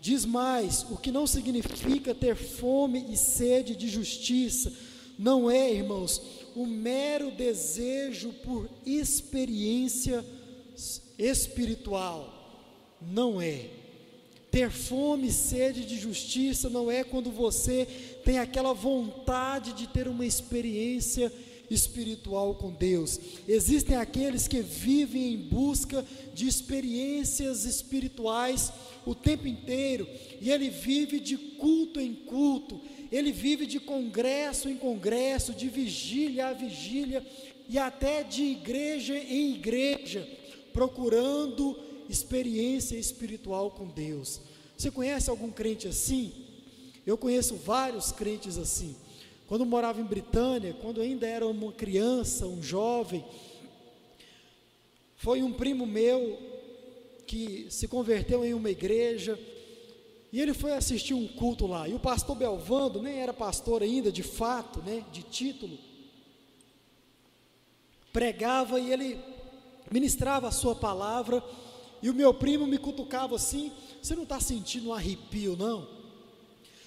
Diz 0.00 0.24
mais: 0.24 0.84
o 0.90 0.96
que 0.96 1.12
não 1.12 1.26
significa 1.26 2.14
ter 2.14 2.34
fome 2.34 3.06
e 3.12 3.16
sede 3.16 3.76
de 3.76 3.88
justiça, 3.88 4.72
não 5.18 5.50
é, 5.50 5.72
irmãos, 5.72 6.20
um 6.56 6.66
mero 6.66 7.30
desejo 7.30 8.32
por 8.44 8.68
experiência 8.84 10.24
espiritual. 11.18 12.36
Não 13.00 13.40
é. 13.40 13.66
Ter 14.50 14.70
fome 14.70 15.28
e 15.28 15.32
sede 15.32 15.84
de 15.84 15.98
justiça 15.98 16.68
não 16.68 16.90
é 16.90 17.04
quando 17.04 17.30
você 17.30 17.86
tem 18.24 18.38
aquela 18.38 18.72
vontade 18.72 19.72
de 19.72 19.86
ter 19.86 20.08
uma 20.08 20.26
experiência 20.26 21.32
espiritual 21.70 22.56
com 22.56 22.72
Deus. 22.72 23.20
Existem 23.46 23.96
aqueles 23.96 24.48
que 24.48 24.60
vivem 24.60 25.34
em 25.34 25.36
busca 25.36 26.04
de 26.34 26.48
experiências 26.48 27.64
espirituais 27.64 28.72
o 29.06 29.14
tempo 29.14 29.46
inteiro, 29.46 30.06
e 30.40 30.50
ele 30.50 30.68
vive 30.68 31.20
de 31.20 31.36
culto 31.36 32.00
em 32.00 32.12
culto, 32.12 32.80
ele 33.10 33.32
vive 33.32 33.66
de 33.66 33.80
congresso 33.80 34.68
em 34.68 34.76
congresso, 34.76 35.52
de 35.52 35.68
vigília 35.68 36.48
a 36.48 36.52
vigília 36.52 37.26
e 37.68 37.78
até 37.78 38.22
de 38.22 38.42
igreja 38.42 39.16
em 39.16 39.54
igreja, 39.54 40.28
procurando 40.72 41.78
experiência 42.08 42.96
espiritual 42.96 43.70
com 43.70 43.86
Deus. 43.86 44.40
Você 44.76 44.90
conhece 44.90 45.30
algum 45.30 45.50
crente 45.50 45.86
assim? 45.86 46.32
Eu 47.06 47.16
conheço 47.16 47.56
vários 47.56 48.12
crentes 48.12 48.56
assim. 48.56 48.96
Quando 49.46 49.66
morava 49.66 50.00
em 50.00 50.04
Britânia, 50.04 50.76
quando 50.80 51.00
ainda 51.00 51.26
era 51.26 51.46
uma 51.46 51.72
criança, 51.72 52.46
um 52.46 52.62
jovem, 52.62 53.24
foi 55.16 55.42
um 55.42 55.52
primo 55.52 55.86
meu 55.86 56.38
que 57.26 57.66
se 57.68 57.86
converteu 57.86 58.44
em 58.44 58.54
uma 58.54 58.70
igreja 58.70 59.38
e 60.32 60.40
ele 60.40 60.54
foi 60.54 60.72
assistir 60.72 61.14
um 61.14 61.26
culto 61.26 61.66
lá. 61.66 61.88
E 61.88 61.94
o 61.94 61.98
pastor 61.98 62.36
Belvando 62.36 63.02
nem 63.02 63.18
era 63.18 63.32
pastor 63.32 63.82
ainda, 63.82 64.12
de 64.12 64.22
fato, 64.22 64.80
né, 64.80 65.04
de 65.10 65.22
título. 65.22 65.76
Pregava 68.12 68.78
e 68.78 68.92
ele 68.92 69.18
ministrava 69.90 70.48
a 70.48 70.52
sua 70.52 70.74
palavra. 70.74 71.42
E 72.02 72.08
o 72.08 72.14
meu 72.14 72.32
primo 72.32 72.66
me 72.66 72.78
cutucava 72.78 73.34
assim: 73.34 73.72
Você 74.00 74.14
não 74.14 74.22
está 74.22 74.40
sentindo 74.40 74.90
um 74.90 74.94
arrepio, 74.94 75.56
não? 75.56 75.88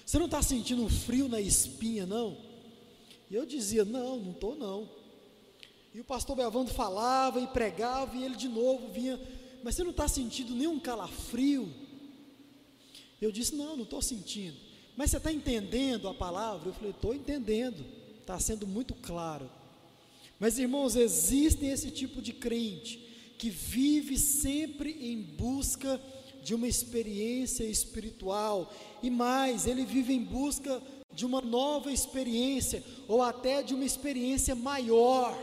Você 0.04 0.18
não 0.18 0.26
está 0.26 0.42
sentindo 0.42 0.82
um 0.82 0.88
frio 0.88 1.28
na 1.28 1.40
espinha, 1.40 2.06
não? 2.06 2.36
E 3.30 3.34
eu 3.34 3.44
dizia: 3.44 3.84
Não, 3.84 4.16
não 4.18 4.32
estou, 4.32 4.56
não. 4.56 4.88
E 5.94 6.00
o 6.00 6.04
pastor 6.04 6.34
Belvando 6.34 6.72
falava 6.72 7.40
e 7.40 7.46
pregava, 7.46 8.16
e 8.16 8.24
ele 8.24 8.36
de 8.36 8.48
novo 8.48 8.88
vinha: 8.90 9.20
Mas 9.62 9.74
você 9.74 9.84
não 9.84 9.90
está 9.90 10.08
sentindo 10.08 10.54
nenhum 10.54 10.80
calafrio? 10.80 11.83
Eu 13.20 13.32
disse: 13.32 13.54
Não, 13.54 13.76
não 13.76 13.84
estou 13.84 14.02
sentindo. 14.02 14.56
Mas 14.96 15.10
você 15.10 15.16
está 15.16 15.32
entendendo 15.32 16.08
a 16.08 16.14
palavra? 16.14 16.68
Eu 16.68 16.74
falei: 16.74 16.90
Estou 16.90 17.14
entendendo, 17.14 17.84
está 18.20 18.38
sendo 18.38 18.66
muito 18.66 18.94
claro. 18.94 19.50
Mas 20.38 20.58
irmãos, 20.58 20.96
existem 20.96 21.70
esse 21.70 21.90
tipo 21.90 22.20
de 22.20 22.32
crente 22.32 22.98
que 23.38 23.50
vive 23.50 24.18
sempre 24.18 24.90
em 25.00 25.20
busca 25.20 26.00
de 26.42 26.54
uma 26.54 26.68
experiência 26.68 27.64
espiritual 27.64 28.72
e 29.02 29.08
mais, 29.08 29.66
ele 29.66 29.84
vive 29.84 30.12
em 30.12 30.22
busca 30.22 30.82
de 31.12 31.24
uma 31.24 31.40
nova 31.40 31.92
experiência 31.92 32.84
ou 33.08 33.22
até 33.22 33.62
de 33.62 33.74
uma 33.74 33.84
experiência 33.84 34.54
maior 34.54 35.34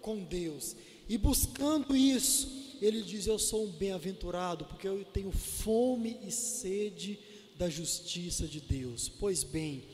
com 0.00 0.22
Deus. 0.22 0.76
E 1.08 1.18
buscando 1.18 1.96
isso, 1.96 2.63
ele 2.84 3.02
diz: 3.02 3.26
Eu 3.26 3.38
sou 3.38 3.64
um 3.66 3.70
bem-aventurado, 3.70 4.64
porque 4.64 4.86
eu 4.86 5.04
tenho 5.04 5.30
fome 5.30 6.18
e 6.22 6.30
sede 6.30 7.18
da 7.56 7.68
justiça 7.68 8.46
de 8.46 8.60
Deus. 8.60 9.08
Pois 9.08 9.44
bem, 9.44 9.84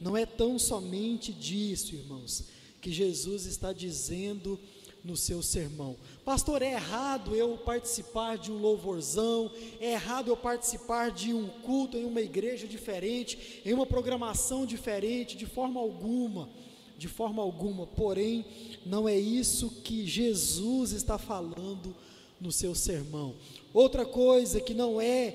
não 0.00 0.16
é 0.16 0.26
tão 0.26 0.58
somente 0.58 1.32
disso, 1.32 1.94
irmãos, 1.94 2.44
que 2.80 2.92
Jesus 2.92 3.46
está 3.46 3.72
dizendo 3.72 4.58
no 5.02 5.16
seu 5.16 5.40
sermão. 5.40 5.96
Pastor, 6.24 6.62
é 6.62 6.72
errado 6.72 7.34
eu 7.34 7.56
participar 7.58 8.36
de 8.36 8.50
um 8.50 8.58
louvorzão, 8.58 9.50
é 9.80 9.92
errado 9.92 10.28
eu 10.28 10.36
participar 10.36 11.12
de 11.12 11.32
um 11.32 11.48
culto 11.48 11.96
em 11.96 12.04
uma 12.04 12.20
igreja 12.20 12.66
diferente, 12.66 13.62
em 13.64 13.72
uma 13.72 13.86
programação 13.86 14.66
diferente, 14.66 15.36
de 15.36 15.46
forma 15.46 15.80
alguma, 15.80 16.50
de 16.98 17.06
forma 17.06 17.40
alguma. 17.40 17.86
Porém, 17.86 18.44
não 18.84 19.08
é 19.08 19.16
isso 19.16 19.70
que 19.82 20.04
Jesus 20.04 20.90
está 20.90 21.16
falando 21.16 21.94
no 22.40 22.52
seu 22.52 22.74
sermão. 22.74 23.34
Outra 23.72 24.04
coisa 24.04 24.60
que 24.60 24.74
não 24.74 25.00
é 25.00 25.34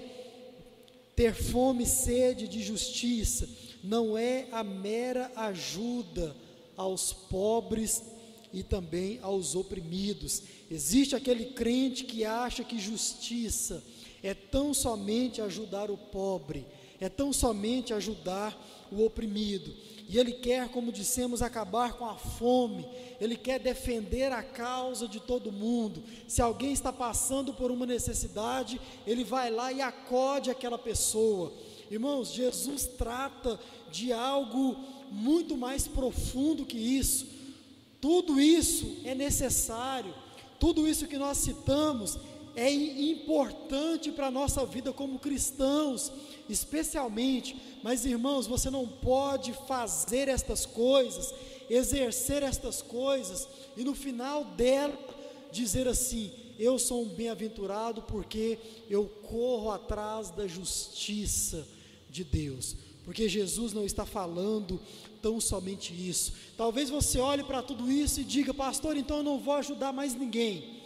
ter 1.16 1.34
fome 1.34 1.84
e 1.84 1.88
sede 1.88 2.48
de 2.48 2.64
justiça, 2.64 3.48
não 3.84 4.18
é 4.18 4.48
a 4.52 4.64
mera 4.64 5.32
ajuda 5.36 6.36
aos 6.76 7.14
pobres 7.14 8.04
e 8.54 8.64
também 8.64 9.20
aos 9.22 9.56
oprimidos. 9.56 10.44
Existe 10.70 11.16
aquele 11.16 11.46
crente 11.46 12.04
que 12.04 12.24
acha 12.24 12.64
que 12.64 12.80
justiça 12.80 13.84
é 14.24 14.34
tão 14.34 14.74
somente 14.74 15.42
ajudar 15.42 15.90
o 15.90 15.98
pobre, 15.98 16.66
é 17.00 17.10
tão 17.10 17.34
somente 17.34 17.94
ajudar 17.94 18.58
o 18.92 19.04
oprimido. 19.04 19.74
E 20.12 20.20
ele 20.20 20.34
quer, 20.34 20.68
como 20.68 20.92
dissemos, 20.92 21.42
acabar 21.42 21.94
com 21.94 22.06
a 22.06 22.16
fome, 22.16 22.86
ele 23.18 23.38
quer 23.38 23.62
defender 23.62 24.30
a 24.30 24.44
causa 24.44 25.08
de 25.08 25.22
todo 25.22 25.54
mundo. 25.54 26.04
Se 26.28 26.42
alguém 26.42 26.74
está 26.74 26.92
passando 26.92 27.54
por 27.54 27.72
uma 27.72 27.86
necessidade, 27.86 28.82
ele 29.08 29.24
vai 29.24 29.50
lá 29.50 29.72
e 29.72 29.82
acode 29.82 30.52
aquela 30.52 30.78
pessoa. 30.78 31.54
Irmãos, 31.90 32.34
Jesus 32.34 32.88
trata 32.98 33.58
de 33.90 34.12
algo 34.12 34.76
muito 35.10 35.56
mais 35.56 35.88
profundo 35.88 36.66
que 36.66 36.78
isso. 36.78 37.26
Tudo 38.02 38.38
isso 38.38 38.98
é 39.06 39.16
necessário, 39.16 40.14
tudo 40.60 40.86
isso 40.86 41.08
que 41.08 41.18
nós 41.18 41.38
citamos 41.38 42.20
é 42.56 42.72
importante 42.72 44.12
para 44.12 44.28
a 44.28 44.32
nossa 44.32 44.66
vida 44.66 44.92
como 44.92 45.20
cristãos, 45.20 46.12
especialmente. 46.50 47.56
Mas 47.84 48.06
irmãos, 48.06 48.48
você 48.48 48.70
não 48.70 48.88
pode 48.88 49.54
fazer 49.68 50.28
estas 50.28 50.66
coisas, 50.66 51.34
exercer 51.70 52.44
estas 52.44 52.82
coisas 52.82 53.48
e 53.78 53.84
no 53.84 53.96
final 53.96 54.44
dela 54.44 54.98
dizer 55.52 55.88
assim: 55.88 56.32
eu 56.60 56.78
sou 56.78 57.04
um 57.04 57.10
bem-aventurado 57.10 58.02
porque 58.04 58.60
eu 58.90 59.06
corro 59.06 59.72
atrás 59.72 60.30
da 60.30 60.48
justiça 60.48 61.68
de 62.10 62.24
Deus. 62.24 62.76
Porque 63.04 63.28
Jesus 63.28 63.74
não 63.74 63.84
está 63.84 64.06
falando 64.06 64.80
tão 65.22 65.40
somente 65.42 65.92
isso. 65.92 66.34
Talvez 66.56 66.90
você 66.90 67.20
olhe 67.20 67.44
para 67.44 67.64
tudo 67.64 67.92
isso 67.92 68.22
e 68.22 68.24
diga, 68.24 68.54
pastor, 68.54 68.96
então 68.96 69.18
eu 69.18 69.24
não 69.24 69.40
vou 69.40 69.56
ajudar 69.56 69.92
mais 69.92 70.14
ninguém. 70.14 70.81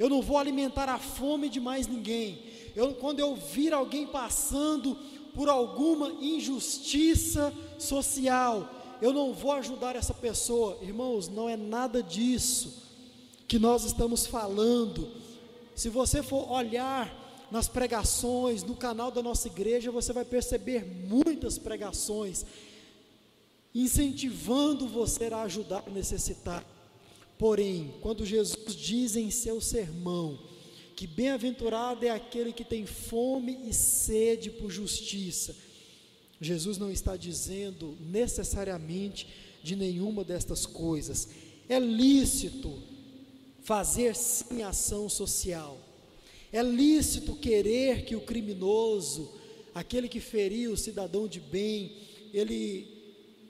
Eu 0.00 0.08
não 0.08 0.22
vou 0.22 0.38
alimentar 0.38 0.88
a 0.88 0.98
fome 0.98 1.50
de 1.50 1.60
mais 1.60 1.86
ninguém. 1.86 2.42
Eu, 2.74 2.94
quando 2.94 3.20
eu 3.20 3.36
vir 3.36 3.74
alguém 3.74 4.06
passando 4.06 4.96
por 5.34 5.46
alguma 5.46 6.08
injustiça 6.22 7.52
social, 7.78 8.96
eu 9.02 9.12
não 9.12 9.34
vou 9.34 9.52
ajudar 9.52 9.96
essa 9.96 10.14
pessoa. 10.14 10.78
Irmãos, 10.80 11.28
não 11.28 11.50
é 11.50 11.54
nada 11.54 12.02
disso 12.02 12.82
que 13.46 13.58
nós 13.58 13.84
estamos 13.84 14.24
falando. 14.24 15.06
Se 15.74 15.90
você 15.90 16.22
for 16.22 16.50
olhar 16.50 17.14
nas 17.50 17.68
pregações, 17.68 18.62
no 18.62 18.74
canal 18.74 19.10
da 19.10 19.22
nossa 19.22 19.48
igreja, 19.48 19.90
você 19.90 20.14
vai 20.14 20.24
perceber 20.24 20.82
muitas 20.82 21.58
pregações 21.58 22.46
incentivando 23.74 24.88
você 24.88 25.26
a 25.26 25.42
ajudar 25.42 25.84
o 25.86 25.90
necessitado. 25.90 26.79
Porém, 27.40 27.94
quando 28.02 28.26
Jesus 28.26 28.76
diz 28.76 29.16
em 29.16 29.30
seu 29.30 29.62
sermão 29.62 30.38
que 30.94 31.06
bem-aventurado 31.06 32.04
é 32.04 32.10
aquele 32.10 32.52
que 32.52 32.62
tem 32.62 32.84
fome 32.84 33.58
e 33.66 33.72
sede 33.72 34.50
por 34.50 34.70
justiça, 34.70 35.56
Jesus 36.38 36.76
não 36.76 36.90
está 36.90 37.16
dizendo 37.16 37.96
necessariamente 37.98 39.26
de 39.62 39.74
nenhuma 39.74 40.22
destas 40.22 40.66
coisas. 40.66 41.30
É 41.66 41.78
lícito 41.78 42.78
fazer 43.62 44.14
sim 44.14 44.62
ação 44.62 45.08
social. 45.08 45.80
É 46.52 46.62
lícito 46.62 47.34
querer 47.36 48.04
que 48.04 48.14
o 48.14 48.20
criminoso, 48.20 49.32
aquele 49.74 50.10
que 50.10 50.20
feriu 50.20 50.72
o 50.72 50.76
cidadão 50.76 51.26
de 51.26 51.40
bem, 51.40 51.90
ele 52.34 52.86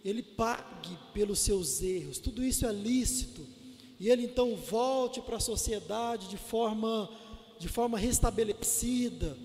ele 0.04 0.22
pague 0.22 0.96
pelos 1.12 1.40
seus 1.40 1.82
erros, 1.82 2.18
tudo 2.18 2.42
isso 2.42 2.64
é 2.64 2.72
lícito, 2.72 3.44
e 4.00 4.08
ele 4.08 4.24
então 4.24 4.56
volte 4.56 5.20
para 5.20 5.36
a 5.36 5.40
sociedade 5.40 6.28
de 6.28 6.38
forma, 6.38 7.08
de 7.58 7.68
forma 7.68 7.98
restabelecida, 7.98 9.36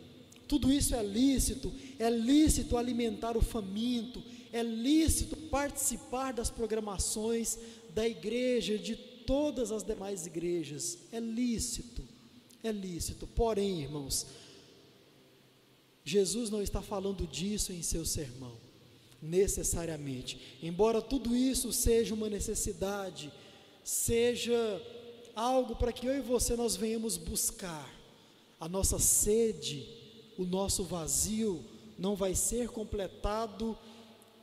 tudo 0.47 0.71
isso 0.71 0.95
é 0.95 1.03
lícito, 1.03 1.73
é 1.99 2.09
lícito 2.09 2.77
alimentar 2.77 3.35
o 3.35 3.41
faminto, 3.41 4.23
é 4.53 4.63
lícito 4.63 5.35
participar 5.35 6.31
das 6.31 6.49
programações 6.49 7.59
da 7.93 8.07
igreja, 8.07 8.77
de 8.77 8.95
todas 8.95 9.71
as 9.71 9.83
demais 9.83 10.25
igrejas, 10.25 10.99
é 11.11 11.19
lícito, 11.19 12.01
é 12.63 12.71
lícito, 12.71 13.27
porém, 13.27 13.81
irmãos, 13.81 14.25
Jesus 16.05 16.49
não 16.49 16.61
está 16.61 16.81
falando 16.81 17.27
disso 17.27 17.73
em 17.73 17.81
seu 17.81 18.05
sermão 18.05 18.55
necessariamente. 19.21 20.39
Embora 20.61 21.01
tudo 21.01 21.35
isso 21.35 21.73
seja 21.73 22.13
uma 22.13 22.29
necessidade, 22.29 23.31
seja 23.85 24.81
algo 25.35 25.75
para 25.75 25.93
que 25.93 26.07
eu 26.07 26.17
e 26.17 26.21
você 26.21 26.55
nós 26.55 26.75
venhamos 26.75 27.17
buscar, 27.17 27.87
a 28.59 28.67
nossa 28.67 28.97
sede, 28.97 29.87
o 30.39 30.43
nosso 30.43 30.83
vazio 30.83 31.63
não 31.97 32.15
vai 32.15 32.33
ser 32.33 32.69
completado 32.69 33.77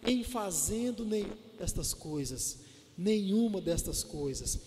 em 0.07 0.23
fazendo 0.23 1.05
nenhuma 1.05 1.35
destas 1.59 1.93
coisas, 1.93 2.59
nenhuma 2.97 3.61
destas 3.61 4.05
coisas. 4.05 4.61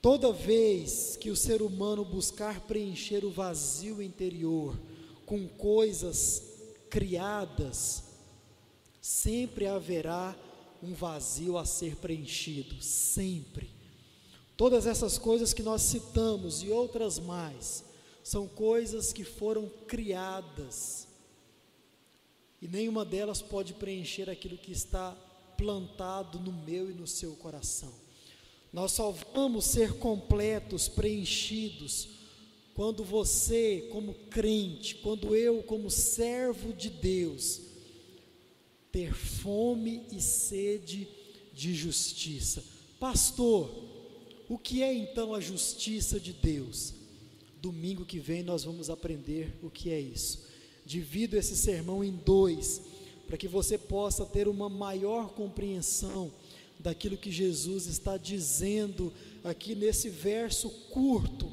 Toda 0.00 0.32
vez 0.32 1.16
que 1.16 1.30
o 1.30 1.36
ser 1.36 1.60
humano 1.60 2.04
buscar 2.04 2.60
preencher 2.60 3.24
o 3.24 3.30
vazio 3.30 4.00
interior 4.00 4.78
com 5.24 5.48
coisas 5.48 6.42
criadas, 6.88 8.04
sempre 9.00 9.66
haverá 9.66 10.36
um 10.82 10.94
vazio 10.94 11.56
a 11.58 11.64
ser 11.64 11.96
preenchido, 11.96 12.80
sempre. 12.82 13.70
Todas 14.56 14.86
essas 14.86 15.18
coisas 15.18 15.52
que 15.52 15.62
nós 15.62 15.82
citamos 15.82 16.62
e 16.62 16.70
outras 16.70 17.18
mais, 17.18 17.84
são 18.22 18.48
coisas 18.48 19.12
que 19.12 19.22
foram 19.22 19.70
criadas, 19.86 21.06
e 22.60 22.66
nenhuma 22.66 23.04
delas 23.04 23.40
pode 23.40 23.74
preencher 23.74 24.28
aquilo 24.28 24.58
que 24.58 24.72
está 24.72 25.12
plantado 25.56 26.40
no 26.40 26.52
meu 26.52 26.90
e 26.90 26.94
no 26.94 27.06
seu 27.06 27.36
coração. 27.36 27.92
Nós 28.72 28.92
só 28.92 29.10
vamos 29.32 29.64
ser 29.66 29.98
completos, 29.98 30.88
preenchidos, 30.88 32.08
quando 32.74 33.04
você, 33.04 33.88
como 33.90 34.12
crente, 34.28 34.96
quando 34.96 35.34
eu, 35.34 35.62
como 35.62 35.90
servo 35.90 36.72
de 36.72 36.90
Deus, 36.90 37.60
ter 38.96 39.12
fome 39.12 40.06
e 40.10 40.22
sede 40.22 41.06
de 41.52 41.74
justiça. 41.74 42.64
Pastor, 42.98 43.70
o 44.48 44.56
que 44.56 44.82
é 44.82 44.94
então 44.94 45.34
a 45.34 45.40
justiça 45.40 46.18
de 46.18 46.32
Deus? 46.32 46.94
Domingo 47.60 48.06
que 48.06 48.18
vem 48.18 48.42
nós 48.42 48.64
vamos 48.64 48.88
aprender 48.88 49.52
o 49.62 49.68
que 49.68 49.90
é 49.90 50.00
isso. 50.00 50.46
Divido 50.86 51.36
esse 51.36 51.54
sermão 51.54 52.02
em 52.02 52.10
dois, 52.10 52.80
para 53.26 53.36
que 53.36 53.46
você 53.46 53.76
possa 53.76 54.24
ter 54.24 54.48
uma 54.48 54.70
maior 54.70 55.34
compreensão 55.34 56.32
daquilo 56.78 57.18
que 57.18 57.30
Jesus 57.30 57.86
está 57.86 58.16
dizendo 58.16 59.12
aqui 59.44 59.74
nesse 59.74 60.08
verso 60.08 60.70
curto, 60.88 61.52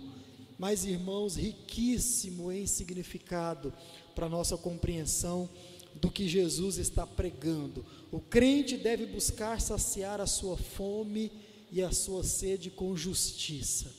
mas 0.57 0.85
irmãos, 0.85 1.35
riquíssimo 1.35 2.53
em 2.53 2.65
significado 2.65 3.73
para 4.15 4.29
nossa 4.29 4.55
compreensão 4.55 5.49
do 5.95 6.11
que 6.11 6.27
Jesus 6.27 6.77
está 6.77 7.05
pregando. 7.05 7.85
O 8.11 8.19
crente 8.19 8.77
deve 8.77 9.05
buscar 9.05 9.59
saciar 9.59 10.19
a 10.21 10.27
sua 10.27 10.57
fome 10.57 11.31
e 11.71 11.81
a 11.81 11.91
sua 11.91 12.23
sede 12.23 12.69
com 12.69 12.95
justiça. 12.95 13.91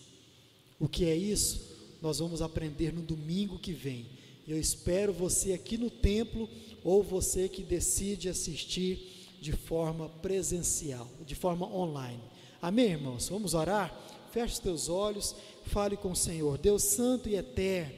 O 0.79 0.89
que 0.89 1.05
é 1.05 1.17
isso? 1.17 1.75
Nós 2.01 2.19
vamos 2.19 2.43
aprender 2.43 2.93
no 2.93 3.03
domingo 3.03 3.59
que 3.59 3.73
vem. 3.73 4.07
Eu 4.47 4.59
espero 4.59 5.13
você 5.13 5.53
aqui 5.53 5.79
no 5.79 5.91
templo 5.91 6.49
ou 6.83 7.03
você 7.03 7.49
que 7.49 7.63
decide 7.63 8.29
assistir 8.29 9.39
de 9.41 9.53
forma 9.53 10.09
presencial, 10.09 11.09
de 11.27 11.35
forma 11.35 11.67
online. 11.67 12.21
Amém, 12.61 12.93
irmãos? 12.93 13.29
Vamos 13.29 13.55
orar? 13.55 13.95
Feche 14.31 14.55
os 14.55 14.59
teus 14.59 14.89
olhos, 14.89 15.35
fale 15.67 15.97
com 15.97 16.11
o 16.11 16.17
Senhor. 16.17 16.59
Deus 16.59 16.83
Santo 16.83 17.29
e 17.29 17.37
Eterno, 17.37 17.95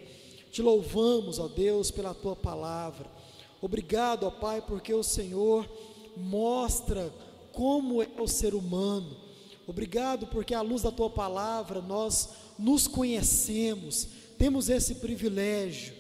te 0.51 0.63
louvamos, 0.63 1.39
ó 1.39 1.49
Deus, 1.49 1.91
pela 1.91 2.15
tua 2.15 2.37
palavra. 2.37 3.11
Obrigado, 3.61 4.25
ó 4.25 4.31
Pai, 4.31 4.63
porque 4.67 4.93
o 4.93 5.03
Senhor 5.03 5.69
mostra 6.17 7.13
como 7.53 8.03
é 8.03 8.09
o 8.19 8.29
ser 8.29 8.55
humano. 8.55 9.17
Obrigado 9.67 10.27
porque 10.27 10.55
à 10.55 10.61
luz 10.61 10.83
da 10.83 10.93
tua 10.93 11.11
palavra 11.11 11.81
nós 11.81 12.31
nos 12.59 12.87
conhecemos, 12.87 14.07
temos 14.39 14.69
esse 14.69 14.97
privilégio. 14.97 15.95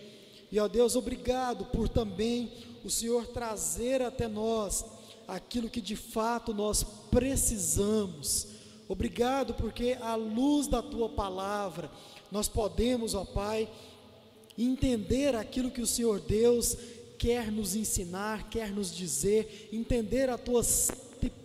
E 0.52 0.60
ó 0.60 0.68
Deus, 0.68 0.94
obrigado 0.94 1.64
por 1.66 1.88
também 1.88 2.52
o 2.84 2.90
Senhor 2.90 3.26
trazer 3.26 4.02
até 4.02 4.28
nós 4.28 4.84
aquilo 5.26 5.68
que 5.68 5.80
de 5.80 5.96
fato 5.96 6.54
nós 6.54 6.84
precisamos. 7.10 8.46
Obrigado 8.88 9.54
porque 9.54 9.98
à 10.00 10.14
luz 10.14 10.68
da 10.68 10.80
tua 10.80 11.08
palavra 11.08 11.90
nós 12.30 12.48
podemos, 12.48 13.14
ó 13.14 13.24
Pai, 13.24 13.68
entender 14.56 15.34
aquilo 15.34 15.70
que 15.70 15.80
o 15.80 15.86
Senhor 15.86 16.20
Deus 16.20 16.76
quer 17.18 17.50
nos 17.50 17.74
ensinar, 17.74 18.48
quer 18.48 18.70
nos 18.70 18.94
dizer, 18.94 19.68
entender 19.72 20.28
a 20.28 20.38
tua 20.38 20.62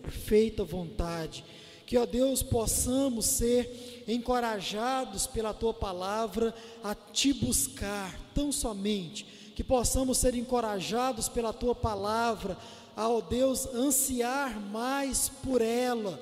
perfeita 0.02 0.64
vontade. 0.64 1.44
Que, 1.86 1.98
ó 1.98 2.06
Deus, 2.06 2.42
possamos 2.42 3.26
ser 3.26 4.04
encorajados 4.08 5.26
pela 5.26 5.52
tua 5.52 5.74
palavra 5.74 6.54
a 6.82 6.94
te 6.94 7.32
buscar, 7.32 8.18
tão 8.34 8.50
somente. 8.50 9.26
Que 9.54 9.62
possamos 9.62 10.18
ser 10.18 10.34
encorajados 10.34 11.28
pela 11.28 11.52
tua 11.52 11.74
palavra 11.74 12.56
a, 12.96 13.08
ó 13.08 13.20
Deus, 13.20 13.66
ansiar 13.74 14.60
mais 14.60 15.28
por 15.28 15.60
ela. 15.60 16.20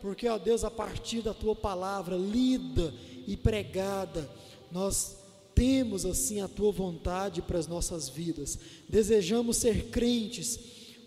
Porque, 0.00 0.28
ó 0.28 0.38
Deus, 0.38 0.64
a 0.64 0.70
partir 0.70 1.22
da 1.22 1.32
tua 1.32 1.54
palavra 1.54 2.16
lida 2.16 2.92
e 3.26 3.36
pregada, 3.36 4.28
nós 4.70 5.21
temos 5.54 6.04
assim 6.04 6.40
a 6.40 6.48
tua 6.48 6.72
vontade 6.72 7.42
para 7.42 7.58
as 7.58 7.66
nossas 7.66 8.08
vidas. 8.08 8.58
Desejamos 8.88 9.56
ser 9.56 9.90
crentes 9.90 10.58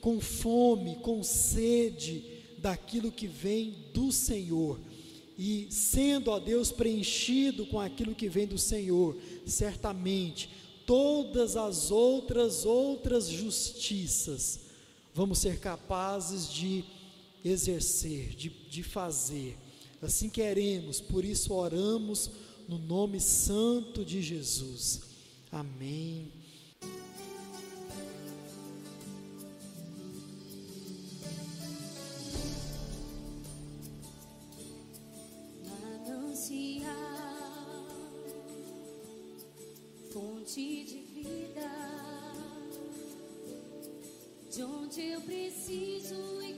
com 0.02 0.20
fome, 0.20 0.96
com 0.98 1.24
sede 1.24 2.24
daquilo 2.58 3.12
que 3.12 3.28
vem 3.28 3.76
do 3.94 4.12
Senhor. 4.12 4.80
E 5.38 5.68
sendo, 5.70 6.32
ó 6.32 6.40
Deus, 6.40 6.72
preenchido 6.72 7.66
com 7.66 7.80
aquilo 7.80 8.16
que 8.16 8.30
vem 8.30 8.48
do 8.48 8.58
Senhor, 8.58 9.18
certamente 9.46 10.50
todas 10.86 11.58
as 11.58 11.92
outras 11.92 12.66
outras 12.66 13.28
justiças 13.28 14.66
vamos 15.16 15.40
ser 15.40 15.60
capazes 15.60 16.52
de 16.52 16.84
exercer, 17.44 18.36
de, 18.36 18.50
de 18.50 18.84
fazer. 18.84 19.58
Assim 20.02 20.30
queremos, 20.30 21.00
por 21.00 21.24
isso 21.24 21.54
oramos 21.54 22.30
no 22.68 22.78
nome 22.78 23.20
santo 23.20 24.04
de 24.04 24.22
Jesus. 24.22 25.02
Amém. 25.52 26.32
Fonte 40.16 40.86
de 40.86 41.02
vida, 41.14 41.70
de 44.50 44.64
onde 44.64 45.02
eu 45.02 45.20
preciso 45.20 46.42
e 46.42 46.55